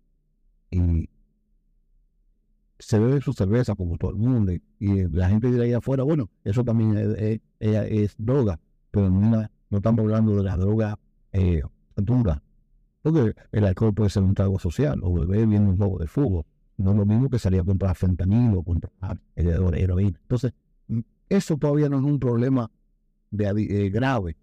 [2.78, 4.52] Se bebe su cerveza como todo el mundo.
[4.78, 6.96] Y, la gente de ahí afuera, bueno, eso también
[7.58, 8.60] es, droga.
[8.90, 10.98] Pero no, estamos hablando de la droga
[11.32, 11.62] eh,
[11.96, 12.42] dura.
[13.02, 16.44] Porque el alcohol puede ser un trago social o beber viendo un juego de fútbol
[16.76, 20.18] No es lo mismo que salir a comprar fentanilo, comprar heroína.
[20.22, 20.52] Entonces,
[20.88, 22.70] mm, eso todavía no es un problema
[23.38, 24.36] eh, grave.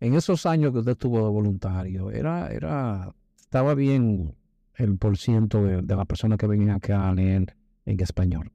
[0.00, 4.34] En esos años que usted estuvo voluntario, era, era, estaba bien
[4.80, 7.54] el por ciento de, las personas que venían acá a leer
[7.84, 8.50] en español.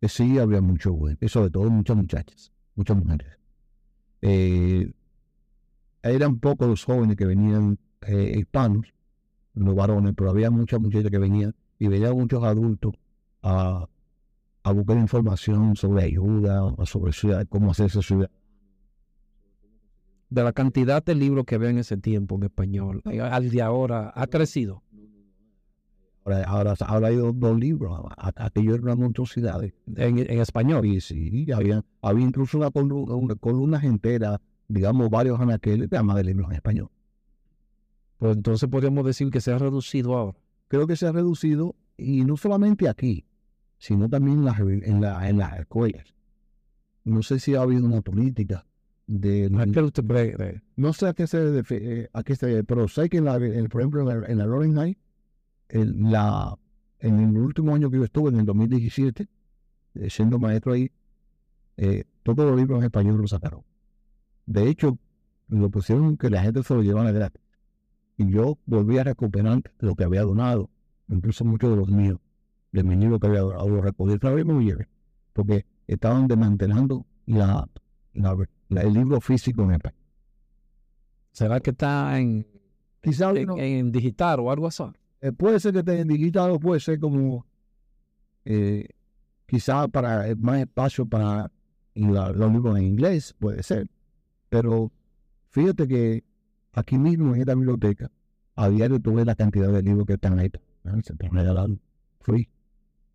[0.00, 3.38] Eh, sí, había mucho, y sobre todo muchas muchachas, muchas mujeres.
[4.22, 4.92] Eh,
[6.02, 8.92] eran pocos los jóvenes que venían eh, hispanos,
[9.54, 12.94] los varones, pero había muchas muchachas que venían y venían muchos adultos
[13.42, 13.86] a,
[14.72, 18.30] buscar información sobre ayuda, sobre ciudad, cómo hacerse ciudad.
[20.28, 24.12] De la cantidad de libros que había en ese tiempo en español, al de ahora,
[24.14, 24.82] ¿ha crecido?
[26.24, 29.62] Ahora, ahora, hay dos, libros, aquello era una monstruosidad.
[29.62, 30.82] En, en español.
[30.82, 36.24] Sí, sí, había, había incluso una columna, una columna entera, digamos, varios anaqueles de de
[36.24, 36.90] libros en español.
[38.18, 40.38] Pues entonces podríamos decir que se ha reducido ahora.
[40.68, 43.24] Creo que se ha reducido, y no solamente aquí,
[43.78, 46.14] sino también en, las, en, la, en las escuelas.
[47.04, 48.66] No sé si ha habido una política
[49.06, 49.48] de...
[50.76, 53.38] No sé a qué se, eh, a qué se pero sé que, en la,
[53.70, 54.98] por ejemplo, en la, en la Rolling High,
[55.70, 56.56] en, la,
[56.98, 59.28] en el último año que yo estuve, en el 2017,
[59.94, 60.90] eh, siendo maestro ahí,
[61.76, 63.62] eh, todos los libros en español los sacaron.
[64.46, 64.98] De hecho,
[65.48, 67.42] lo pusieron que la gente se lo llevara gratis.
[68.16, 70.70] Y yo volví a recuperar lo que había donado,
[71.08, 72.18] incluso muchos de los míos,
[72.72, 74.88] de mi libro que había donado, lo recogí otra vez me llevé,
[75.32, 77.66] porque estaban desmantelando la,
[78.12, 80.00] el libro físico en español.
[81.32, 82.46] ¿Será que está en,
[83.00, 84.82] Quizá en digital o algo así?
[85.20, 87.46] Eh, puede ser que esté en digital o puede ser como
[88.44, 88.88] eh,
[89.46, 91.50] quizá para eh, más espacio para
[91.94, 93.90] los libros en inglés, puede ser.
[94.48, 94.90] Pero
[95.50, 96.24] fíjate que
[96.72, 98.10] aquí mismo en esta biblioteca,
[98.56, 100.50] a diario tuve la cantidad de libros que están ahí.
[101.02, 101.78] Se están regalando,
[102.20, 102.48] free,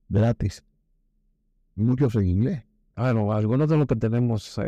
[0.10, 0.64] gratis.
[1.76, 2.64] Muchos en inglés.
[2.96, 4.60] Bueno, algunos de los que tenemos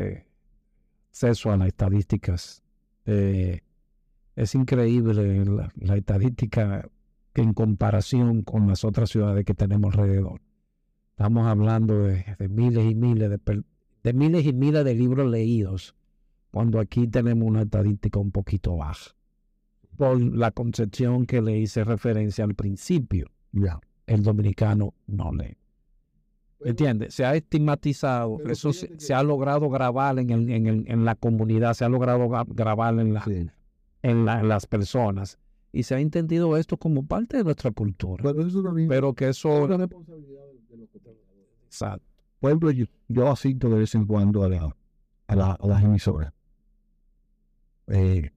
[1.11, 2.63] acceso a las estadísticas,
[3.05, 6.89] es increíble la, la estadística
[7.37, 10.41] en comparación con las otras ciudades que tenemos alrededor.
[11.11, 13.63] Estamos hablando de, miles y miles de,
[14.03, 15.95] de miles y miles de libros leídos,
[16.51, 19.15] cuando aquí tenemos una estadística un poquito baja.
[19.97, 23.31] Por la concepción que le hice referencia al principio.
[24.05, 25.57] El dominicano no lee.
[26.63, 27.13] ¿Entiendes?
[27.13, 31.85] Se ha estigmatizado, eso se, ha logrado grabar en, el, en, en, la comunidad, se
[31.85, 33.23] ha logrado grabar en, la,
[34.01, 35.37] en las personas
[35.71, 38.23] y se ha entendido esto como parte de nuestra cultura.
[38.87, 39.49] Pero, que eso...
[39.49, 40.89] Es una responsabilidad de los
[41.65, 42.05] Exacto.
[42.39, 44.75] Por ejemplo, yo, yo, asisto de vez en cuando a, la,
[45.27, 46.31] a, la, a las emisoras.
[47.87, 48.31] Eh,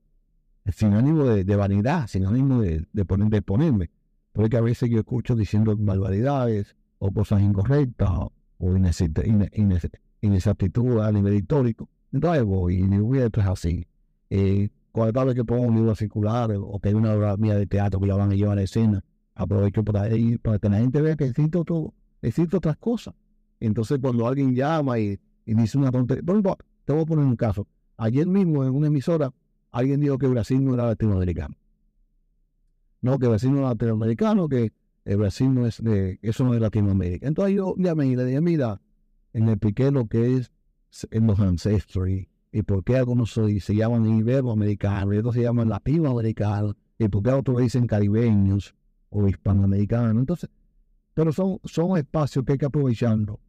[0.73, 3.91] sin ánimo de, vanidad, sin ánimo de, de, poner, de ponerme.
[4.33, 8.11] Porque a veces yo escucho diciendo barbaridades o cosas incorrectas
[8.59, 8.77] o
[10.23, 11.89] inexactitud a nivel histórico.
[12.13, 13.87] Entonces voy y digo, esto es así.
[14.31, 17.67] Eh, cuando vez que pongo un libro circular o que hay una obra mía de
[17.67, 20.79] teatro que la van a llevar a la escena, aprovecho para, ahí, para que la
[20.79, 23.15] gente vea que existe, otro, existe otras cosas.
[23.61, 26.25] Entonces, cuando alguien llama y, dice una tontería,
[26.85, 27.67] te voy a poner un caso.
[27.97, 29.33] Ayer mismo en una emisora,
[29.71, 31.55] alguien dijo que Brasil no era latinoamericano.
[33.03, 34.73] No, que Brasil no era latinoamericano, que
[35.05, 37.27] el Brasil no es de, eso no es Latinoamérica.
[37.27, 38.81] Entonces yo llamé y le dije, mira,
[39.33, 40.53] en el expliqué lo que es
[41.11, 42.09] en los ancestros
[42.53, 47.31] y por qué algunos se, llaman iberoamericanos y otros se llaman latinoamericanos y por qué
[47.31, 48.75] otros dicen caribeños
[49.09, 50.17] o hispanoamericanos.
[50.17, 50.51] Entonces,
[51.15, 53.41] pero son, son espacios que hay que aprovecharlo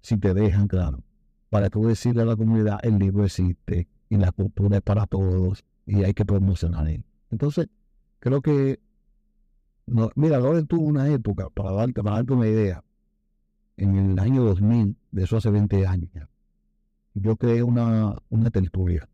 [0.00, 1.02] si te dejan claro,
[1.50, 5.64] para tú decirle a la comunidad el libro existe y la cultura es para todos
[5.84, 7.04] y hay que promocionar él.
[7.30, 7.68] Entonces,
[8.20, 8.80] creo que,
[10.14, 12.84] mira, ahora tuvo una época, para darte, para darte una idea,
[13.76, 16.10] en el año 2000, de eso hace 20 años
[17.16, 19.08] yo creé una, una tertulia.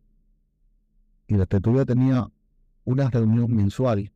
[1.26, 2.28] Y la tertulia tenía
[2.84, 4.12] una reunión mensual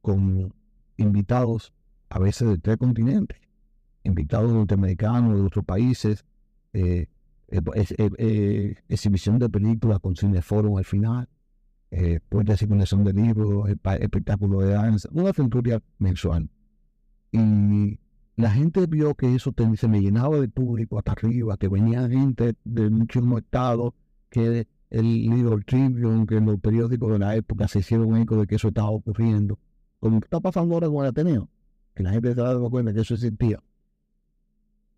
[0.00, 0.52] con
[0.96, 1.72] invitados,
[2.08, 3.38] a veces de tres continentes,
[4.04, 6.24] invitados norteamericanos, de otros países,
[6.72, 7.06] eh,
[7.48, 7.60] eh,
[7.98, 11.28] eh, exhibición de películas con cineforum al final,
[11.90, 16.48] eh, de circulación de libros, espectáculo de danza, una tertulia mensual.
[17.30, 18.00] Y
[18.42, 22.56] la gente vio que eso se me llenaba de público hasta arriba, que venía gente
[22.64, 23.94] de muchísimos estados,
[24.30, 28.56] que el libro Tribune, que los periódicos de la época se hicieron eco de que
[28.56, 29.60] eso estaba ocurriendo.
[30.00, 31.48] Como está pasando ahora con el Ateneo,
[31.94, 33.62] que la gente se dado cuenta que eso existía.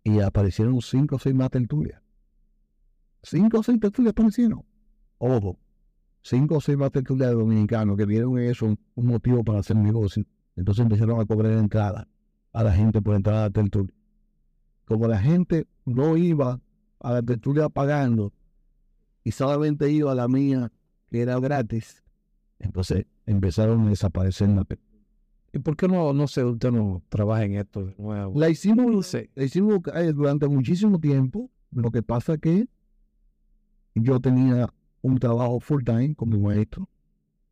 [0.03, 2.01] Y aparecieron cinco o seis más tertulias.
[3.21, 4.63] Cinco o seis tertulias aparecieron.
[5.19, 5.59] Ojo,
[6.23, 10.25] cinco o seis más tertulias dominicanos que vieron eso un motivo para hacer negocio
[10.55, 12.07] Entonces empezaron a cobrar entrada
[12.55, 13.93] a la gente por entrar a la tertulia.
[14.85, 16.61] Como la gente no iba
[16.99, 18.31] a la tertulia pagando
[19.25, 20.71] y solamente iba a la mía,
[21.11, 22.01] que era gratis,
[22.59, 24.65] entonces empezaron a desaparecer la
[25.51, 28.39] ¿Y por qué no, no sé, usted no trabaja en esto de nuevo?
[28.39, 31.49] La hicimos, la hicimos eh, durante muchísimo tiempo.
[31.71, 32.67] Lo que pasa es que
[33.95, 34.69] yo tenía
[35.01, 36.89] un trabajo full time como maestro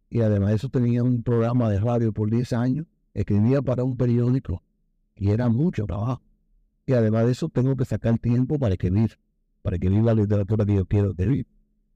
[0.10, 2.88] y además de eso tenía un programa de radio por 10 años.
[3.14, 4.62] Escribía para un periódico
[5.16, 6.22] y era mucho trabajo.
[6.86, 9.18] Y además de eso tengo que sacar tiempo para escribir,
[9.62, 11.48] para escribir la literatura que yo quiero escribir.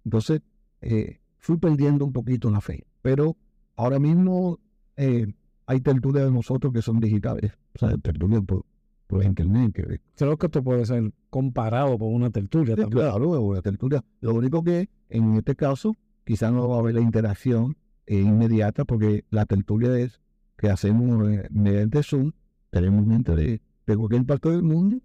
[0.05, 0.41] Entonces,
[0.82, 2.86] eh, fui perdiendo un poquito la fe.
[3.01, 3.36] Pero
[3.76, 4.59] ahora mismo
[4.95, 5.28] eh,
[5.65, 8.65] hay tertulias de nosotros que son digitales, o sea, tertulias por,
[9.07, 9.74] por internet.
[9.74, 13.01] Que, Creo que esto puede ser comparado con una tertulia Sí, también.
[13.09, 14.03] claro, una tertulia.
[14.22, 18.86] Lo único que en este caso quizás no va a haber la interacción eh, inmediata
[18.86, 20.22] porque la tertulia es
[20.57, 22.32] que hacemos mediante Zoom,
[22.78, 24.97] tenemos gente de, de cualquier parte del mundo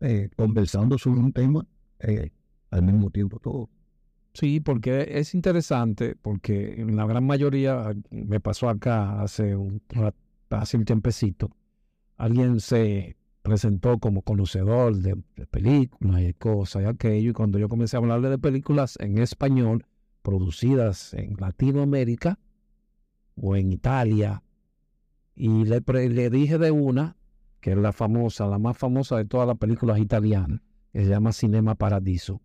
[0.00, 1.66] eh, conversando sobre un tema
[2.00, 2.30] eh,
[2.70, 3.70] al mismo tiempo todo.
[4.32, 9.80] Sí, porque es interesante, porque en la gran mayoría, me pasó acá hace un,
[10.50, 11.50] hace un tiempecito,
[12.16, 17.68] alguien se presentó como conocedor de, de películas y cosas y aquello, y cuando yo
[17.68, 19.86] comencé a hablarle de películas en español,
[20.22, 22.38] producidas en Latinoamérica
[23.36, 24.42] o en Italia,
[25.36, 27.16] y le, le dije de una,
[27.60, 30.60] que es la famosa, la más famosa de todas las películas italianas,
[30.92, 32.40] que se llama Cinema Paradiso.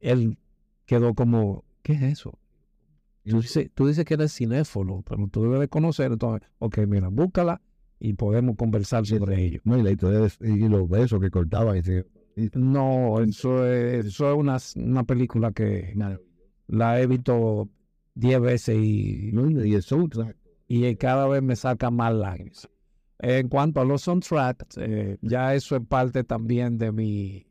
[0.00, 0.38] Él
[0.86, 2.38] quedó como, ¿qué es eso?
[3.24, 7.08] Tú dices, tú dices que eres cinéfilo, pero tú debes de conocer, entonces, ok, mira,
[7.08, 7.62] búscala
[7.98, 9.60] y podemos conversar sobre ello.
[9.64, 11.76] No, y la historia de, y los besos que cortaba.
[11.78, 15.94] Y se- y- No, eso es, eso es una, una película que
[16.66, 17.70] la he visto
[18.14, 20.36] diez veces y, no, y el soundtrack.
[20.82, 22.68] Y cada vez me saca más lágrimas.
[23.18, 27.46] En cuanto a los soundtracks, eh, ya eso es parte también de mi,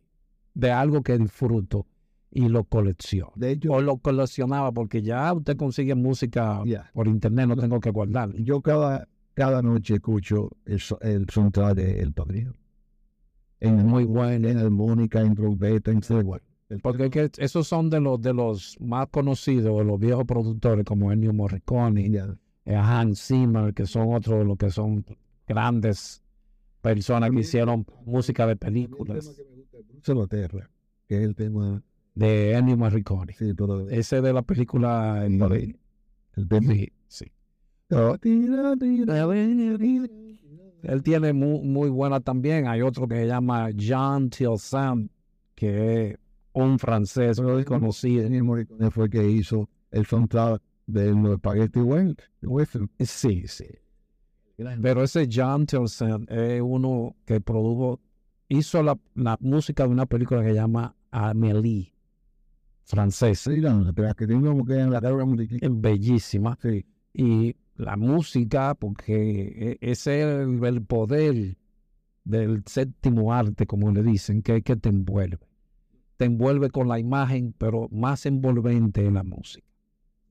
[0.53, 1.87] de algo que disfruto
[2.29, 3.31] y lo colecciono.
[3.35, 6.61] De hecho, O lo coleccionaba porque ya usted consigue música
[6.93, 8.35] por internet, no tengo que guardarla.
[8.39, 12.53] yo cada, cada noche escucho el, el soundtrack de El Padrino.
[13.59, 14.49] En, Muy bueno.
[14.49, 16.01] en armónica, en trompeta, en.
[16.69, 20.25] El- Porque es que esos son de los de los más conocidos, de los viejos
[20.25, 22.05] productores como Ennio Morricone.
[22.65, 25.05] Eh, Hans Zimmer, que son otros los que son
[25.47, 26.21] grandes
[26.81, 29.25] personas que hicieron música de películas
[30.07, 30.69] Loterra,
[31.07, 31.81] que es el tema.
[32.15, 33.33] de Ennio Morricone.
[33.33, 33.89] Sí, todo.
[33.89, 35.79] Ese de la película el- el,
[36.35, 36.73] el tema.
[36.73, 37.31] sí, sí.
[40.83, 42.67] Él tiene muy, muy buena también.
[42.67, 45.09] Hay otro que se llama Jean Tilson,
[45.55, 46.17] que es
[46.53, 48.25] un francés muy conocido.
[48.25, 52.17] Ennio Morricone fue el que hizo el soundtrack de los Spaghetti Western.
[52.41, 52.89] Western.
[52.99, 53.65] Sí, sí.
[54.81, 57.99] Pero ese John Tilson es uno que produjo,
[58.49, 61.93] hizo la, la música de una película que se llama Amélie,
[62.83, 64.99] francesa, Sí, no, que tengo que en la
[65.61, 66.57] es bellísima.
[66.61, 71.57] Sí, Y la música, porque e- ese es el, el poder
[72.23, 75.39] del séptimo arte, como le dicen, que es que te envuelve.
[76.17, 79.65] Te envuelve con la imagen, pero más envolvente en la música.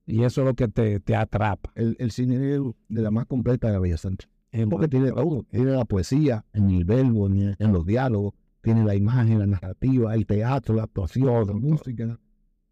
[0.05, 1.71] Y eso es lo que te, te atrapa.
[1.75, 4.29] el, el cine de de la más completa de la Bella Sánchez.
[4.51, 5.43] Es Porque tiene todo.
[5.49, 10.27] Tiene la poesía, en el verbo, en, los diálogos, tiene la imagen, la narrativa, el
[10.27, 12.19] teatro, la actuación, la música.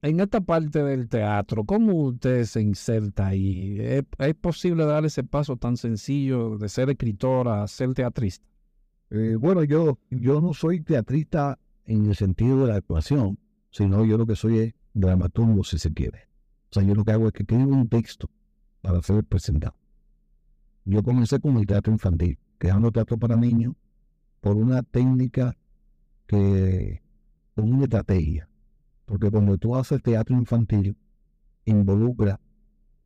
[0.04, 3.78] En esta parte del teatro, ¿cómo usted se inserta ahí?
[3.80, 8.46] ¿Es, es posible dar ese paso tan sencillo de ser escritor a ser teatrista?
[9.10, 13.40] Eh, bueno, yo, yo no soy teatrista en el sentido de la actuación,
[13.72, 16.31] sino yo lo que soy es dramaturgo, si se quiere.
[16.72, 18.30] O sea, yo lo que hago es que escribo un texto
[18.82, 19.76] para ser presentado.
[20.86, 23.76] Yo comencé con el teatro infantil, creando teatro para niños,
[24.40, 25.56] por una técnica
[26.28, 27.02] que,
[27.56, 28.48] con una estrategia.
[29.06, 30.96] Porque cuando tú haces teatro infantil,
[31.66, 32.40] involucra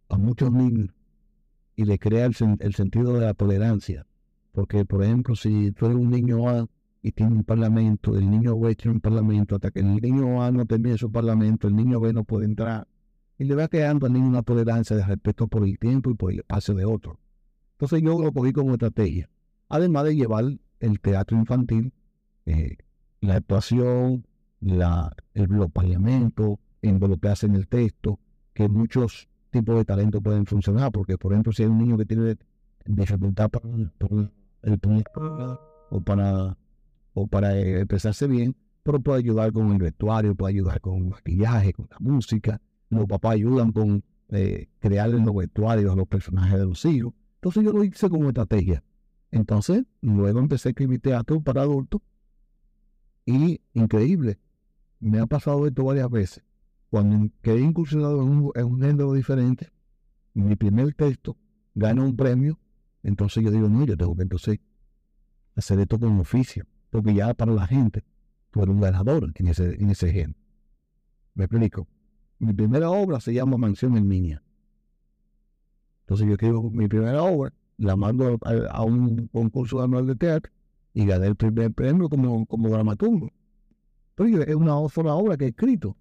[0.09, 0.89] a muchos niños
[1.75, 4.05] y le crea el, sen- el sentido de la tolerancia.
[4.51, 6.67] Porque, por ejemplo, si tú eres un niño A
[7.01, 10.51] y tiene un parlamento, el niño B tiene un parlamento, hasta que el niño A
[10.51, 12.87] no termine su parlamento, el niño B no puede entrar.
[13.37, 16.31] Y le va creando al niño una tolerancia de respeto por el tiempo y por
[16.31, 17.19] el espacio de otro.
[17.73, 19.29] Entonces yo lo cogí como estrategia.
[19.67, 20.45] Además de llevar
[20.79, 21.93] el teatro infantil,
[22.45, 22.77] eh,
[23.21, 24.25] la actuación,
[24.61, 28.19] la, el, parlamentos, involucrarse en el texto,
[28.53, 32.05] que muchos tipos de talentos pueden funcionar, porque por ejemplo si hay un niño que
[32.05, 32.37] tiene
[32.85, 33.67] dificultad para,
[33.97, 34.31] para
[34.63, 34.79] el
[35.89, 36.57] o para
[37.13, 41.05] o para eh, expresarse bien, pero puede ayudar con el vestuario, puede ayudar con el
[41.05, 42.61] maquillaje, con la música.
[42.95, 47.13] Los papás ayudan con eh, crear en los vestuarios a los personajes de los hijos.
[47.35, 48.83] Entonces yo lo hice como estrategia.
[49.31, 52.01] Entonces, luego empecé a escribir teatro para adultos
[53.25, 54.39] y increíble,
[54.99, 56.43] me ha pasado esto varias veces.
[56.89, 59.71] Cuando quedé incursionado en un, en un género diferente,
[60.33, 61.37] mi primer texto
[61.73, 62.59] gana un premio,
[63.03, 64.59] entonces yo digo, no, yo tengo que entonces
[65.55, 68.03] hacer esto como oficio, porque ya para la gente,
[68.51, 70.39] tú eres un ganador en ese, en ese género.
[71.33, 71.87] Me explico.
[72.39, 74.43] Mi primera obra se llama Mansión en Minia.
[76.01, 80.51] Entonces yo escribo mi primera obra, la mando a, un concurso anual de teatro
[80.93, 83.31] y gané el primer premio como, como dramaturgo.
[84.15, 85.97] Pero es una sola obra que he escrito.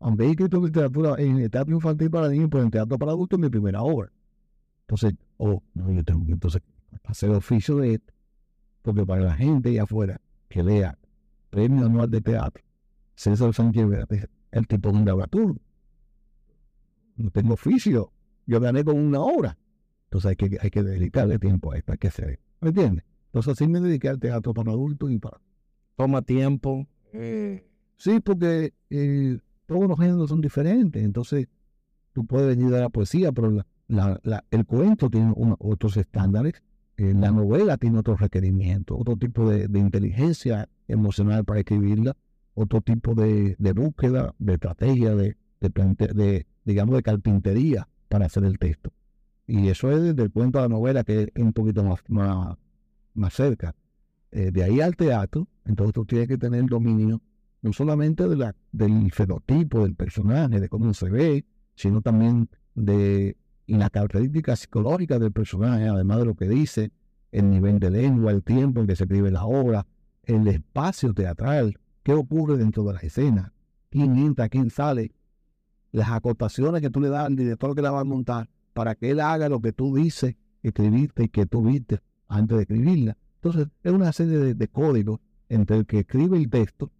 [0.00, 3.42] Aunque he escrito literatura en teatro infantil para niños, pero en teatro para adultos es
[3.42, 4.10] mi primera obra.
[4.82, 6.62] Entonces, oh, no, yo tengo que entonces
[7.04, 8.12] hacer oficio de esto,
[8.82, 10.98] porque para la gente allá afuera que lea
[11.50, 12.62] Premio Anual de Teatro,
[13.14, 15.60] César Sánchez Verde, el tipo de un dramaturgo.
[17.16, 18.12] No tengo oficio,
[18.46, 19.58] yo gané con una obra.
[20.04, 22.40] Entonces hay que, hay que dedicarle tiempo a esto, hay que hacer.
[22.60, 23.04] ¿Me entiendes?
[23.26, 25.40] Entonces así me dediqué al teatro para adultos y para...
[25.96, 26.86] Toma tiempo.
[27.96, 31.02] Sí, porque eh, todos los géneros son diferentes.
[31.02, 31.48] Entonces
[32.12, 35.96] tú puedes venir de la poesía, pero la, la, la, el cuento tiene una, otros
[35.96, 36.62] estándares.
[36.96, 42.16] Eh, la novela tiene otros requerimientos, otro tipo de, de inteligencia emocional para escribirla,
[42.58, 48.58] otro tipo de, de búsqueda, de estrategia, de, de, digamos, de carpintería para hacer el
[48.58, 48.92] texto.
[49.46, 52.56] Y eso es desde el cuento a la novela, que es un poquito más, más,
[53.14, 53.74] más cerca.
[54.32, 57.22] Eh, de ahí al teatro, entonces tú tienes que tener dominio
[57.62, 61.44] no solamente de la, del fenotipo del personaje, de cómo se ve,
[61.74, 63.36] sino también de
[63.66, 66.90] la característica psicológica del personaje, además de lo que dice,
[67.30, 69.86] el nivel de lengua, el tiempo en que se escribe la obra,
[70.24, 71.78] el espacio teatral,
[72.08, 73.52] qué ocurre dentro de la escena,
[73.90, 75.12] quién entra, quién sale,
[75.92, 79.10] las acotaciones que tú le das al director que la va a montar para que
[79.10, 83.18] él haga lo que tú dices, escribiste y que tú viste antes de escribirla.
[83.34, 86.90] Entonces, es una serie de, códigos entre el que escribe el texto,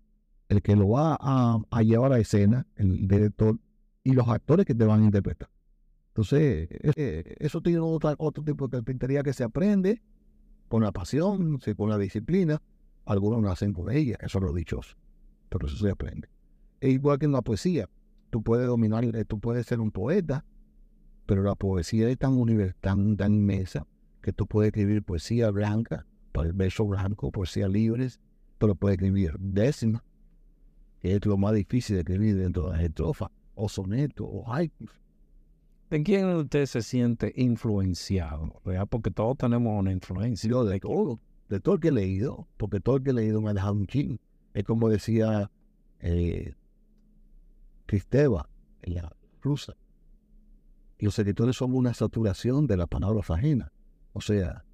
[0.51, 3.59] el que lo va a, llevar a escena, el director,
[4.05, 5.49] y los actores que te van a interpretar.
[6.09, 10.03] Entonces, eh, eso tiene otro, otro tipo de carpintería que se aprende
[10.69, 12.61] con la pasión, con la disciplina.
[13.09, 14.95] Algunos nacen con ella, eso es lo dichoso,
[15.49, 16.29] pero eso se aprende.
[16.79, 17.89] Es igual que en la poesía.
[18.29, 20.45] Tú puedes dominar, eh, tú puedes ser un poeta,
[21.25, 23.87] pero la poesía es tan universal, tan, tan inmensa,
[24.21, 28.21] que tú puedes escribir poesía blanca, para el verso blanco, poesía libres,
[28.59, 30.05] pero puedes escribir décima,
[31.01, 34.91] que es lo más difícil de escribir dentro de las estrofas, o sonetos, o haikus.
[35.89, 38.61] ¿De quién usted se siente influenciado?
[38.67, 38.87] ¿verdad?
[38.87, 40.51] Porque todos tenemos una influencia.
[40.51, 43.41] Yo de todo, de todo el que he leído, porque todo el que he leído
[43.41, 44.19] me ha dejado un chingo.
[44.55, 45.51] Es como decía
[46.01, 46.55] eh,
[47.87, 48.49] Cristeva,
[48.83, 49.75] la rusa.
[50.99, 53.71] Los editores son una saturación de las palabras ajenas.
[54.13, 54.65] O sea,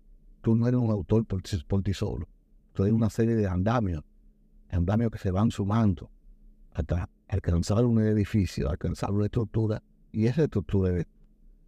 [0.41, 2.29] tú no eres un autor por, por ti solo.
[2.73, 4.03] Tú eres una serie de andamios,
[4.71, 6.11] andamios que se van sumando
[6.73, 11.05] hasta alcanzar un edificio, alcanzar una estructura, y esa estructura,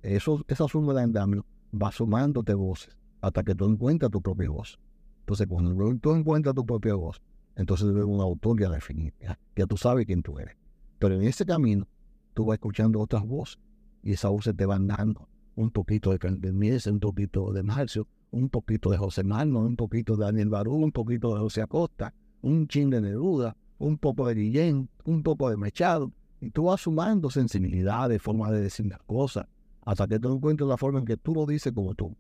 [0.02, 4.78] eso, esa suma de andamios va sumándote voces hasta que tú encuentras tu propia voz.
[5.26, 7.20] Entonces, cuando tú encuentras tu propia voz,
[7.56, 9.12] entonces eres un autor ya definido,
[9.56, 10.54] ya, tú sabes quién tú eres.
[11.00, 11.88] Pero en ese camino,
[12.32, 13.58] tú vas escuchando otras voces
[14.04, 18.48] y esas voces te van dando un poquito de Mies, un poquito de Marcio, un
[18.48, 22.68] poquito de José Mano, un poquito de Daniel Barú, un poquito de José Acosta, un
[22.68, 27.30] chin de Neruda, un poco de Guillén, un poco de Mechado, y tú vas sumando
[27.30, 29.48] sensibilidades, formas de decir las cosas,
[29.84, 32.14] hasta que tú encuentres la forma en que tú lo dices como tú.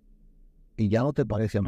[0.76, 1.62] Y ya no te parece a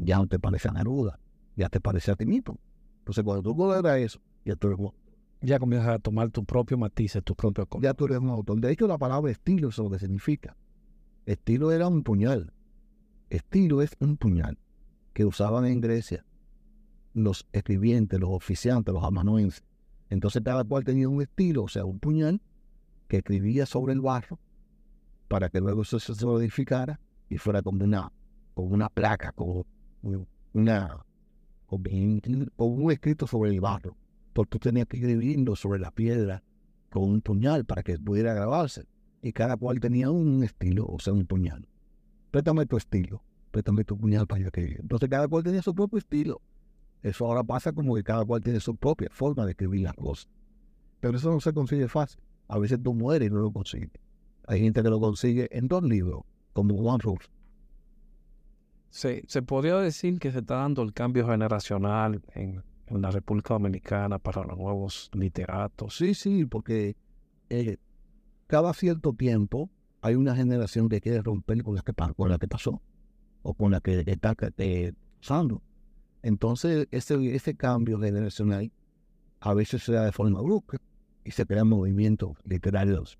[0.00, 1.18] ya no te parece a Neruda,
[1.56, 2.58] ya te parece a ti mismo.
[2.98, 4.92] Entonces, cuando tú logras eso, ya tú eres un
[5.42, 7.84] Ya comienzas a tomar tu propio matiz, tu propio color.
[7.84, 8.60] Ya tú eres un autor.
[8.60, 10.56] De hecho, la palabra estilo es lo que significa.
[11.26, 12.52] Estilo era un puñal.
[13.30, 14.58] Estilo es un puñal
[15.12, 16.24] que usaban en Grecia
[17.14, 19.64] los escribientes, los oficiantes, los amanuenses.
[20.08, 22.40] Entonces cada cual tenía un estilo, o sea, un puñal
[23.08, 24.38] que escribía sobre el barro
[25.28, 28.12] para que luego eso se solidificara y fuera como una,
[28.54, 29.66] como una placa, como
[30.02, 31.04] una,
[31.66, 33.96] como un escrito sobre el barro.
[34.32, 36.42] Porque tú tenías que escribirlo sobre la piedra
[36.90, 38.86] con un puñal para que pudiera grabarse.
[39.22, 41.68] Y cada cual tenía un estilo, o sea, un puñal.
[42.30, 44.78] Préstame tu estilo, préstame tu puñal para yo escribir.
[44.80, 46.40] Entonces cada cual tenía su propio estilo.
[47.02, 50.28] Eso ahora pasa como que cada cual tiene su propia forma de escribir las cosas.
[51.00, 52.20] Pero eso no se consigue fácil.
[52.48, 53.90] A veces tú mueres y no lo consigues.
[54.46, 56.22] Hay gente que lo consigue en dos libros,
[56.52, 57.26] como Juan Rulf.
[58.90, 63.54] Se, se podría decir que se está dando el cambio generacional en, en la República
[63.54, 65.96] Dominicana para los nuevos literatos.
[65.96, 66.96] Sí, sí, porque
[67.48, 67.76] eh,
[68.46, 69.70] cada cierto tiempo
[70.02, 72.82] hay una generación que quiere romper con la que, con la que pasó
[73.42, 75.62] o con la que está eh, pasando.
[76.22, 78.70] Entonces, ese, ese cambio generacional
[79.40, 80.78] a veces se da de forma brusca
[81.24, 83.18] y se crean movimientos literarios,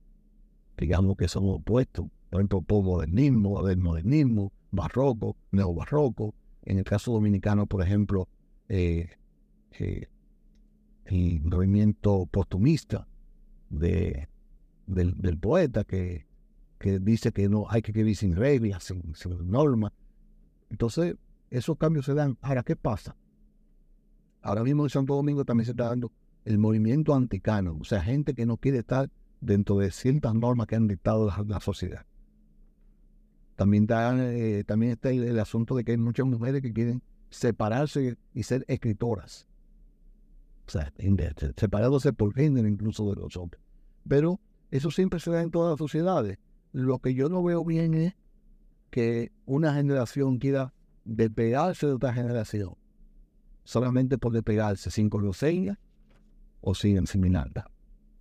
[0.77, 2.07] digamos que son opuestos.
[2.29, 6.35] Por ejemplo, postmodernismo, modernismo, barroco, neobarroco.
[6.63, 8.29] En el caso dominicano, por ejemplo,
[8.69, 9.09] eh,
[9.73, 10.09] eh,
[11.07, 13.09] el movimiento postumista
[13.69, 14.29] de,
[14.87, 16.27] del, poeta que,
[17.01, 19.15] dice que no hay que vivir sin reglas, sin,
[19.51, 19.93] normas.
[20.69, 21.17] Entonces,
[21.51, 22.39] esos cambios se dan.
[22.43, 23.17] Ahora, ¿qué pasa?
[24.43, 26.13] Ahora mismo en Santo Domingo también se está dando
[26.45, 29.11] el movimiento anticano, o sea, gente que no quiere estar
[29.41, 32.07] dentro de ciertas normas que han dictado la sociedad.
[33.61, 38.17] También, está, eh, también está el, asunto de que hay muchas mujeres que quieren separarse
[38.33, 39.47] y ser escritoras.
[40.67, 40.91] O sea,
[41.59, 43.63] separándose por género incluso de los hombres.
[44.09, 44.41] Pero
[44.71, 46.39] eso siempre se da en todas las sociedades.
[46.73, 48.15] Lo que yo no veo bien es
[48.89, 50.73] que una generación quiera
[51.05, 52.77] despegarse de otra generación
[53.65, 55.79] solamente por despegarse sin conocerla
[56.63, 57.71] o sin asimilarla.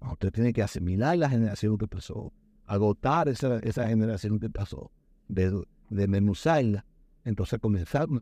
[0.02, 2.34] Usted tiene que asimilar la generación que pasó,
[2.66, 4.92] agotar esa, esa generación que pasó,
[5.30, 6.86] de, desmenuzarla,
[7.24, 8.10] entonces comenzar.
[8.10, 8.22] una-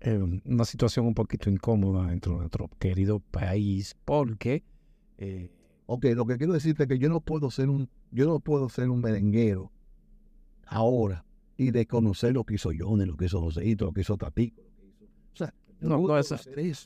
[0.00, 4.62] eh, una situación un poquito incómoda dentro de nuestro querido país porque
[5.18, 5.50] eh,
[5.90, 8.68] Ok, lo que quiero decirte es que yo no puedo ser un, yo no puedo
[8.68, 9.72] ser un merenguero
[10.66, 11.24] ahora
[11.56, 14.60] y desconocer lo que hizo Johnny, lo que hizo Joséito, lo que hizo Tapico.
[14.62, 16.20] lo que hizo- O sea, No, no,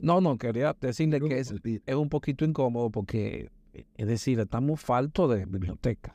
[0.02, 1.52] no, no, quería decirle que es,
[1.84, 6.14] es un poquito incómodo porque, eh, es decir, estamos faltos de bibliotecas,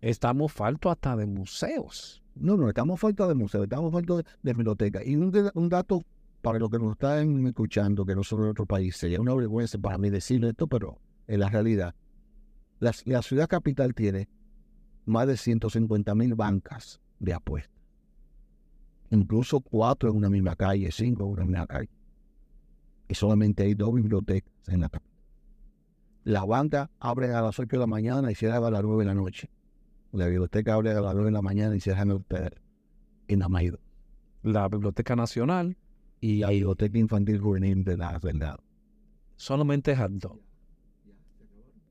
[0.00, 2.22] estamos faltos hasta de museos.
[2.34, 5.04] No, no, estamos falta de museo, estamos falta de, de biblioteca.
[5.04, 6.02] Y un, dato
[6.42, 9.78] para los que nos están escuchando, que no son de otro país, sería una vergüenza
[9.78, 11.94] para mí decir esto, pero en la realidad,
[12.78, 14.28] la, la ciudad capital tiene
[15.04, 17.78] más de 150 mil bancas de apuestas.
[19.10, 21.90] Incluso cuatro en una misma calle, cinco en una misma calle.
[23.08, 25.10] Y solamente hay dos bibliotecas en la capital.
[26.24, 29.06] Las bancas abren a las 8 de la mañana y cierran a las 9 de
[29.06, 29.50] la noche.
[30.12, 32.24] La biblioteca abre a las 9 de la mañana y cierran el-
[33.28, 33.72] en la maíz.
[34.42, 35.76] La Biblioteca Nacional
[36.20, 38.58] y La biblioteca infantil juvenil de la verdad.
[39.36, 40.38] solamente es dos.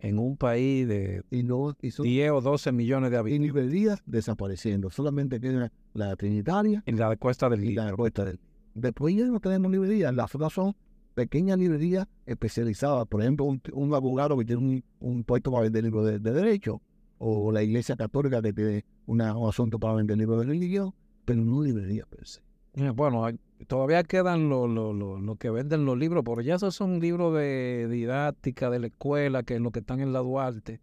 [0.01, 3.47] En un país de Y, no, y, son, 10 o 12 millones de y habitantes.
[3.47, 4.89] librerías desapareciendo.
[4.89, 7.83] Solamente queda la Trinitaria En la de Cuesta del y Libro.
[7.83, 8.39] la respuesta del.
[8.75, 10.13] Después ya no tenemos librerías.
[10.15, 10.73] Las otras son
[11.15, 13.07] pequeñas librerías especializadas.
[13.07, 16.31] Por ejemplo, un, un abogado que tiene un, un puesto para vender libros de, de
[16.31, 16.81] derecho.
[17.19, 20.93] O la iglesia católica que tiene una, un asunto para vender libros de religión.
[21.25, 22.41] Pero no librerías per se.
[22.75, 23.27] Eh, Bueno,
[23.67, 27.35] todavía quedan los lo, lo- lo que venden los libros, pero ya esos son libros
[27.35, 30.79] de didáctica de la escuela, que es lo que están en la Duarte.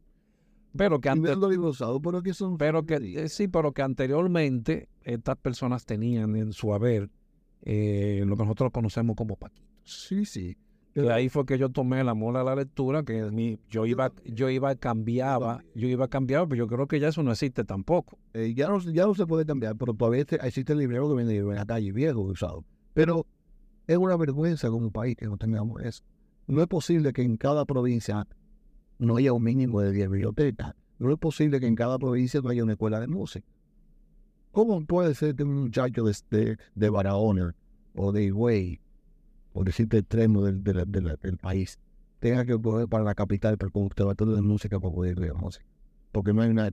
[0.77, 2.59] Pero que antes, libros usados, pero que son.
[2.59, 7.09] pero que eh, sí, pero que anteriormente estas personas tenían en su haber
[7.63, 9.67] eh, lo que nosotros conocemos como paquitos.
[9.85, 10.57] Sí, sí.
[11.03, 14.13] Que ahí fue que yo tomé el amor a la lectura, que mi- yo iba,
[14.25, 18.19] yo iba cambiaba, yo iba cambiaba, pero yo creo que ya eso no existe tampoco.
[18.33, 21.23] Eh, ya, no, ya no se puede cambiar, pero todavía este- existe el librero que
[21.25, 22.65] libros en la calle, viejo, usado.
[22.95, 23.27] Pero
[23.87, 26.03] es una vergüenza como país que no tengamos eso.
[26.47, 28.27] No es posible que en cada provincia
[28.99, 30.73] no haya un mínimo de 10 bibliotecas.
[30.99, 33.47] No es posible que en cada provincia no haya una escuela de música.
[34.51, 37.55] ¿Cómo puede ser que un muchacho de, de, de Barahona
[37.95, 38.81] o de Higüey,
[39.57, 41.79] o de cierto extremo del, del país,
[42.19, 45.65] tenga que coger para la capital para el conservatorio de música para poder estudiar música?
[46.13, 46.71] Porque no hay una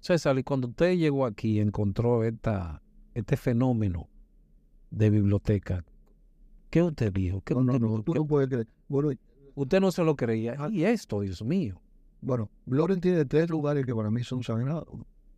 [0.00, 2.80] César, y cuando usted llegó aquí y encontró esta,
[3.14, 4.08] este fenómeno
[4.90, 5.84] de biblioteca,
[6.70, 7.42] ¿qué usted dijo?
[7.42, 8.66] ¿Qué No, no, usted, no, tú qué- no puedes creer.
[8.88, 9.10] Bueno,
[9.54, 10.56] usted no se lo creía.
[10.70, 11.80] Y esto, Dios mío.
[12.22, 14.88] bueno, Loren tiene tres lugares que para mí son sagrados.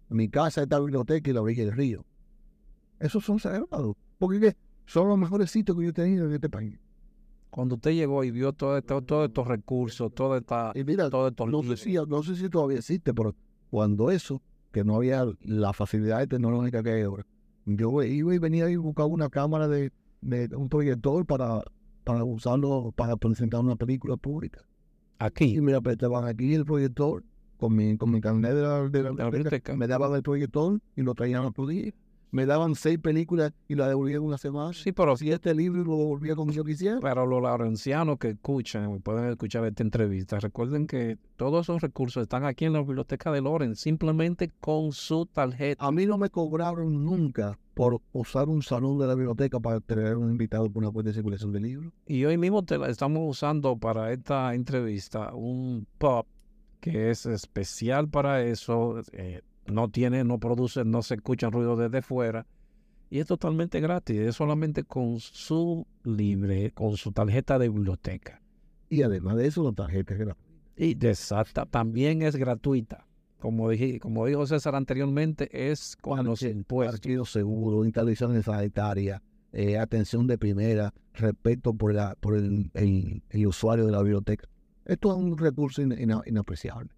[0.09, 2.05] Mi casa está la biblioteca y la orilla del río.
[3.01, 3.97] Esos son sagrados.
[4.19, 4.57] Porque ¿qué?
[4.87, 6.79] Son los mejores sitios que yo he tenido en este país.
[7.51, 11.31] Cuando usted llegó y vio todo esto- todos estos recursos, toda esta, Y mira, todos
[11.31, 13.35] estos no sé, si, no sé si todavía existe, pero
[13.71, 14.41] cuando eso,
[14.73, 17.27] que no había la facilidad tecnológica que hay ahora,
[17.67, 21.63] yo iba y venía y buscaba una cámara de, de un proyector para,
[22.05, 24.63] para usarlo para presentar una película pública.
[25.19, 27.23] aquí, Y me prestaban aquí el proyector
[27.59, 29.77] con mi, con mi carnet de la, de la de la biblioteca.
[29.77, 31.93] me daban el proyector y lo traían otro día.
[32.33, 34.73] Me daban seis películas y la devolvían una semana.
[34.73, 36.99] Sí, pero, Si este libro lo devolvía como yo quisiera.
[37.01, 42.47] pero los laurencianos que escuchan, pueden escuchar esta entrevista, recuerden que todos esos recursos están
[42.47, 45.85] aquí en la biblioteca de Loren, simplemente con su tarjeta.
[45.85, 50.17] A mí no me cobraron nunca por usar un salón de la biblioteca para tener
[50.17, 51.93] un invitado por una cuenta de circulación de libros.
[52.07, 56.25] Y hoy mismo te la estamos usando para esta entrevista, un pub
[56.81, 59.43] que es especial para eso, eh,
[59.73, 62.47] no tiene, no produce, no se escuchan ruidos desde fuera
[63.13, 68.41] y es totalmente gratis, es solamente con su libre, con su tarjeta de biblioteca.
[68.89, 70.53] Y además de eso, la tarjeta es gratuita.
[70.77, 73.07] Y de exacta, también es gratuita.
[73.39, 77.01] Como, dije, como dijo César anteriormente, es con los impuestos.
[77.01, 79.21] Partido seguro, instalaciones sanitarias,
[79.53, 84.49] eh, atención de primera, respeto por, la, por el, el, usuario de la biblioteca.
[84.87, 86.91] Esto es un recurso inapreciable.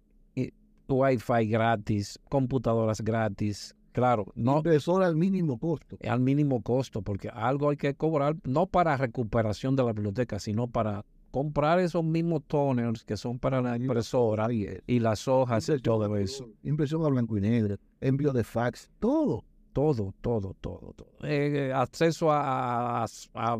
[0.87, 4.57] Wi-Fi gratis, computadoras gratis, Claro, no.
[4.57, 5.97] Impresora al mínimo costo.
[6.05, 10.67] Al mínimo costo, porque algo hay que cobrar, no para recuperación de la biblioteca, sino
[10.67, 16.15] para comprar esos mismos toners que son para la impresora y, las hojas y todo
[16.17, 16.49] eso.
[16.63, 19.43] Impresión a blanco y negro, envío de fax, todo.
[19.71, 21.09] Todo, todo, todo, todo.
[21.23, 23.05] Eh, acceso a,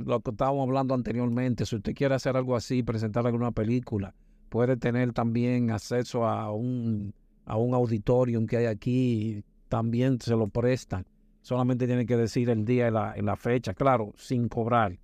[0.05, 1.65] lo que estábamos hablando anteriormente.
[1.65, 4.15] Si usted quiere hacer algo así, presentar alguna película,
[4.49, 7.13] puede tener también acceso a un,
[7.45, 11.05] a un auditorium que hay aquí también se lo prestan.
[11.41, 14.97] Solamente tiene que decir el día y la, la fecha, claro, sin cobrar,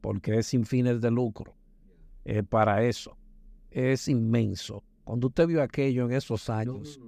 [0.00, 1.54] porque es sin fines de lucro.
[2.48, 3.16] para eso.
[3.70, 4.82] Es inmenso.
[5.04, 7.00] Cuando usted vio aquello en esos años.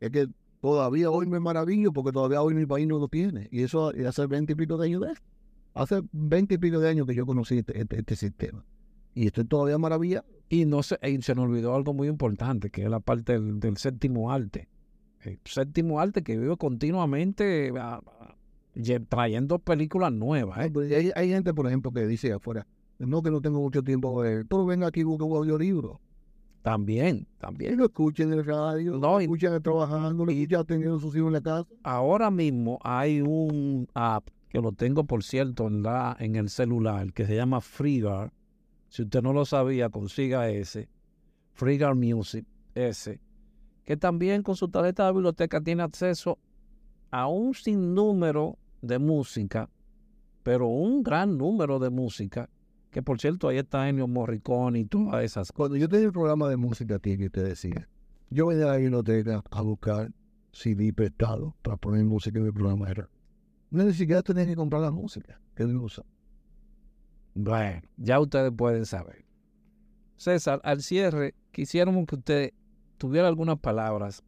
[0.00, 0.28] es que
[0.60, 3.48] todavía hoy me maravillo porque todavía hoy mi país no lo tiene.
[3.50, 5.14] Y eso hace 20 y pico de años de
[5.74, 8.64] Hace 20 y pico de años que yo conocí este, este, este sistema.
[9.18, 10.24] Y estoy todavía maravillado.
[10.48, 13.76] Y no se, se nos olvidó algo muy importante, que es la parte del, del
[13.76, 14.68] séptimo arte
[15.20, 18.00] el séptimo arte que vive continuamente ah,
[19.08, 20.66] trayendo películas nuevas.
[20.66, 20.70] ¿eh?
[20.70, 22.66] Pues, hay, gente, por ejemplo, que dice afuera,
[22.98, 26.00] no que no tengo mucho tiempo, de pero venga aquí y busque un audiolibro.
[26.62, 27.74] También, también.
[27.74, 31.28] Y lo escuchen en el radio, no, lo escuchen trabajando, lo escuchan teniendo sus hijos
[31.28, 31.68] en la casa.
[31.82, 37.12] Ahora mismo hay un app que lo tengo, por cierto, en, la, en el celular,
[37.12, 38.32] que se llama FreeGuard.
[38.88, 40.88] Si usted no lo sabía, consiga ese.
[41.54, 43.20] FreeGuard Music, ese
[43.88, 46.38] que también con su tarjeta de biblioteca tiene acceso
[47.10, 49.70] a un sinnúmero de música,
[50.42, 52.50] pero un gran número de música,
[52.90, 55.56] que por cierto ahí está Ennio Morricone y todas esas cosas.
[55.56, 57.88] Cuando yo tenía el programa de música a ti que te decía,
[58.28, 60.12] yo venía a la biblioteca a buscar
[60.52, 62.90] CD prestado para poner música en mi programa.
[62.90, 63.08] Era.
[63.70, 66.04] No ni siquiera tenía que comprar la música que me usa.
[67.34, 69.24] Bueno, ya ustedes pueden saber.
[70.16, 72.52] César, al cierre, quisiéramos que usted
[72.98, 74.24] tuviera algunas palabras,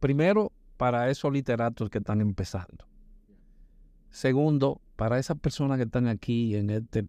[0.00, 2.86] primero, para esos literatos que están empezando.
[4.10, 7.06] Segundo, para esas personas que están aquí en este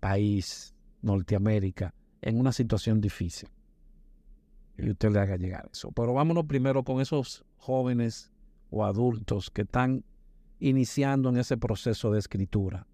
[0.00, 3.48] país, Norteamérica, en una situación difícil.
[4.76, 5.92] Y usted le haga llegar eso.
[5.92, 8.32] Pero vámonos primero con esos jóvenes
[8.70, 10.04] o adultos que están
[10.58, 12.86] iniciando en ese proceso de escritura.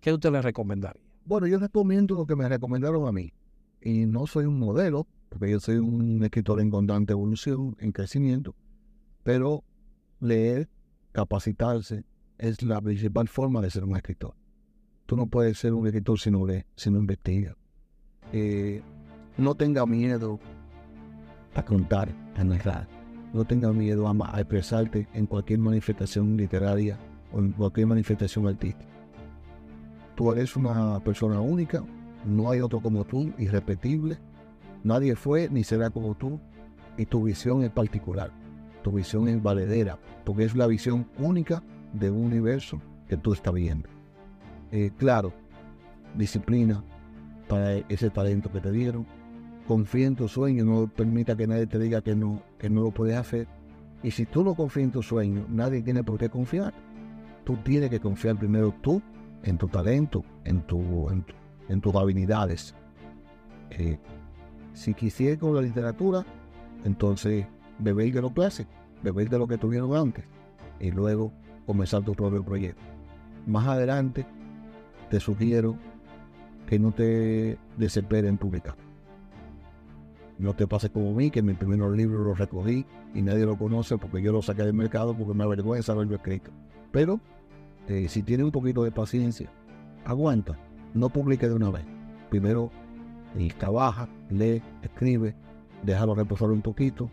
[0.00, 1.02] ¿Qué usted les recomendaría?
[1.24, 3.32] Bueno, yo recomiendo lo que me recomendaron a mí.
[3.80, 8.54] Y no soy un modelo, porque yo soy un escritor en constante evolución, en crecimiento,
[9.22, 9.64] pero
[10.20, 10.68] leer,
[11.12, 12.04] capacitarse,
[12.38, 14.34] es la principal forma de ser un escritor.
[15.06, 17.56] Tú no puedes ser un escritor si no lee, si no investiga.
[18.32, 18.82] Eh,
[19.38, 20.40] no tenga miedo
[21.54, 22.88] a contar, a narrar.
[23.32, 26.98] No tenga miedo a, expresarte en cualquier manifestación literaria
[27.32, 28.95] o en cualquier manifestación artística.
[30.16, 31.84] Tú eres una persona única,
[32.24, 34.18] no hay otro como tú, irrepetible,
[34.86, 36.38] Nadie fue ni será como tú
[36.96, 38.30] y tu visión es particular.
[38.84, 41.60] Tu visión es valedera porque es la visión única
[41.92, 43.88] de un universo que tú estás viendo.
[44.70, 45.32] Eh, claro,
[46.16, 46.84] disciplina
[47.48, 49.04] para ese talento que te dieron.
[49.66, 52.92] Confía en tu sueño, no permita que nadie te diga que no, que no lo
[52.92, 53.48] puedes hacer.
[54.04, 56.72] Y si tú no confías en tu sueño, nadie tiene por qué confiar.
[57.42, 59.02] Tú tienes que confiar primero tú
[59.46, 61.08] en tu talento, en, tu,
[61.68, 62.74] en, tus habilidades.
[63.70, 63.98] Eh,
[64.74, 66.26] si quisiera con la literatura,
[66.84, 67.46] entonces
[67.78, 68.70] beber de lo clásico,
[69.02, 70.24] beber de lo que tuvieron antes
[70.80, 71.32] y luego
[71.64, 72.82] comenzar tu propio proyecto.
[73.46, 74.26] Más adelante
[75.10, 75.76] te sugiero
[76.66, 78.74] que no te desesperes en publicar.
[80.38, 83.96] No te pase como mí, que mis primeros libros los recogí y nadie lo conoce
[83.96, 86.50] porque yo los saqué del mercado porque me avergüenza haberlo escrito.
[86.90, 87.20] Pero
[87.88, 89.50] eh, si tienes un poquito de paciencia,
[90.04, 90.58] aguanta,
[90.94, 91.84] no publique de una vez.
[92.30, 92.70] Primero
[93.58, 95.34] trabaja, lee, escribe,
[95.82, 97.10] déjalo reposar un poquito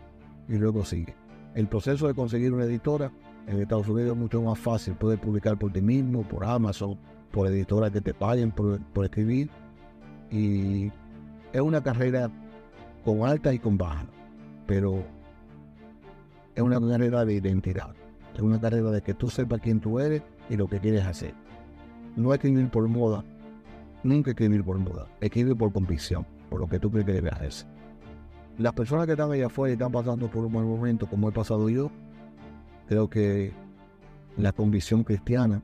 [0.48, 1.14] y luego sigue.
[1.54, 3.12] El proceso de conseguir una editora
[3.46, 4.94] en Estados Unidos es mucho más fácil.
[4.94, 6.98] Puedes publicar por ti mismo, por Amazon,
[7.30, 9.50] por editoras que te paguen por, escribir.
[10.30, 10.90] Y
[11.52, 12.30] es una carrera
[13.04, 14.06] con alta y con baja,
[14.66, 15.04] pero
[16.54, 17.94] es una carrera de identidad.
[18.34, 21.34] Es una carrera de que tú sepas quién tú eres y lo que quieres hacer.
[22.16, 23.24] No escribir por moda,
[24.02, 27.66] nunca escribir por moda, escribe por convicción, por lo que tú crees que debes hacer.
[28.58, 31.32] las personas que están allá afuera y están pasando por un mal momento, como he
[31.32, 31.90] pasado yo,
[32.86, 33.52] creo que
[34.36, 35.62] la convicción cristiana,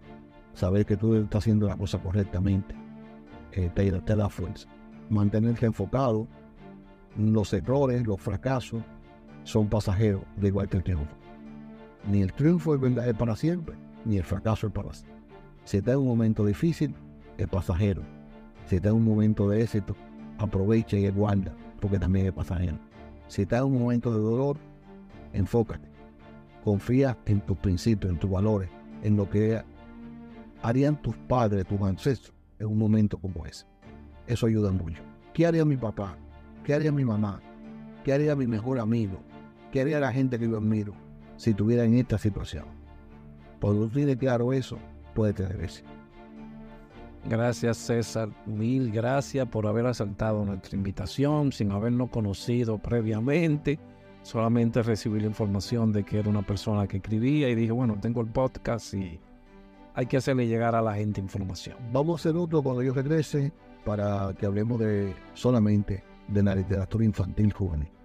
[0.54, 2.74] saber que tú estás haciendo la cosa correctamente,
[3.52, 4.68] eh, te, te da fuerza.
[5.08, 6.26] Mantenerte enfocado,
[7.16, 8.82] los errores, los fracasos,
[9.44, 11.14] son pasajeros, de igual que el triunfo.
[12.08, 14.90] Ni el triunfo es para siempre, ni el fracaso es para.
[15.64, 16.94] Si está en un momento difícil,
[17.38, 18.02] es pasajero.
[18.66, 19.94] Si está en un momento de éxito,
[20.38, 22.78] aprovecha y guarda, porque también es pasajero.
[23.28, 24.56] Si está en un momento de dolor,
[25.32, 25.88] enfócate.
[26.64, 28.68] Confía en tus principios, en tus valores,
[29.02, 29.62] en lo que
[30.62, 33.66] harían tus padres, tus ancestros en un momento como ese.
[34.26, 35.02] Eso ayuda mucho.
[35.32, 36.16] ¿Qué haría mi papá?
[36.64, 37.40] ¿Qué haría mi mamá?
[38.04, 39.20] ¿Qué haría mi mejor amigo?
[39.72, 40.94] ¿Qué haría la gente que yo admiro
[41.36, 42.79] si estuviera en esta situación?
[43.60, 44.78] Cuando tú tienes claro eso,
[45.14, 45.88] puede tener éxito.
[47.28, 53.78] Gracias César, mil gracias por haber aceptado nuestra invitación sin habernos conocido previamente.
[54.22, 58.22] Solamente recibí la información de que era una persona que escribía y dije, bueno, tengo
[58.22, 59.20] el podcast y
[59.94, 61.76] hay que hacerle llegar a la gente información.
[61.92, 63.52] Vamos a hacer otro cuando yo regrese
[63.84, 67.99] para que hablemos de solamente de la literatura infantil juvenil.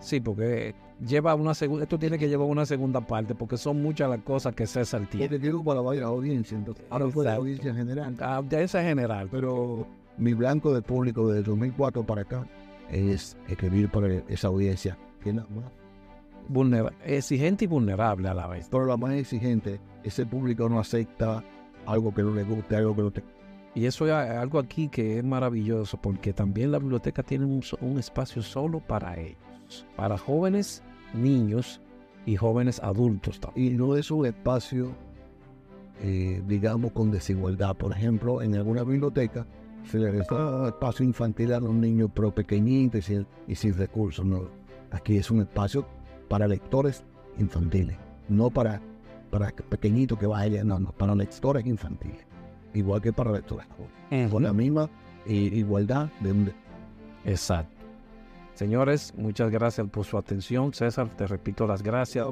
[0.00, 0.74] Sí, porque
[1.06, 4.54] lleva una segunda, esto tiene que llevar una segunda parte, porque son muchas las cosas
[4.54, 5.28] que César tiene.
[5.28, 8.16] Porque digo para la audiencia, entonces, ahora fue la audiencia general.
[8.20, 9.28] Ah, de esa general.
[9.30, 9.86] Pero
[10.16, 12.46] mi blanco de público desde 2004 para acá
[12.90, 15.38] es escribir para esa audiencia, que.
[16.48, 18.68] Vulnera exigente y vulnerable a la vez.
[18.70, 21.44] Pero la más exigente, ese público no acepta
[21.86, 23.22] algo que no le guste, algo que no te
[23.74, 27.98] y eso es algo aquí que es maravilloso porque también la biblioteca tiene un, un
[27.98, 29.38] espacio solo para ellos,
[29.96, 30.82] para jóvenes,
[31.14, 31.80] niños
[32.26, 33.74] y jóvenes adultos también.
[33.74, 34.92] Y no es un espacio,
[36.02, 37.76] eh, digamos, con desigualdad.
[37.76, 39.46] Por ejemplo, en alguna biblioteca
[39.84, 44.24] se le da espacio infantil a los niños pero pequeñitos y sin, y sin recursos.
[44.24, 44.42] No.
[44.90, 45.86] Aquí es un espacio
[46.28, 47.04] para lectores
[47.38, 47.96] infantiles,
[48.28, 48.80] no para,
[49.30, 52.30] para pequeñitos que vayan, no, no, para lectores infantiles
[52.74, 53.66] igual que para lectores
[54.30, 54.88] con la misma
[55.26, 56.52] igualdad de un...
[57.24, 57.79] Exacto.
[58.60, 60.74] Señores, muchas gracias por su atención.
[60.74, 62.26] César, te repito las gracias.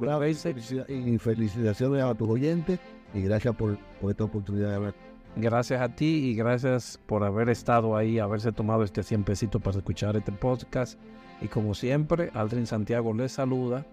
[0.86, 2.78] y felicitaciones a tus oyentes
[3.14, 4.94] y gracias por, por esta oportunidad de ver.
[5.36, 9.78] Gracias a ti y gracias por haber estado ahí, haberse tomado este 100 pesitos para
[9.78, 11.00] escuchar este podcast.
[11.40, 13.86] Y como siempre, Aldrin Santiago les saluda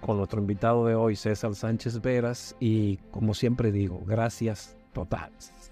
[0.00, 2.54] con nuestro invitado de hoy, César Sánchez Veras.
[2.60, 5.63] Y como siempre digo, gracias totales.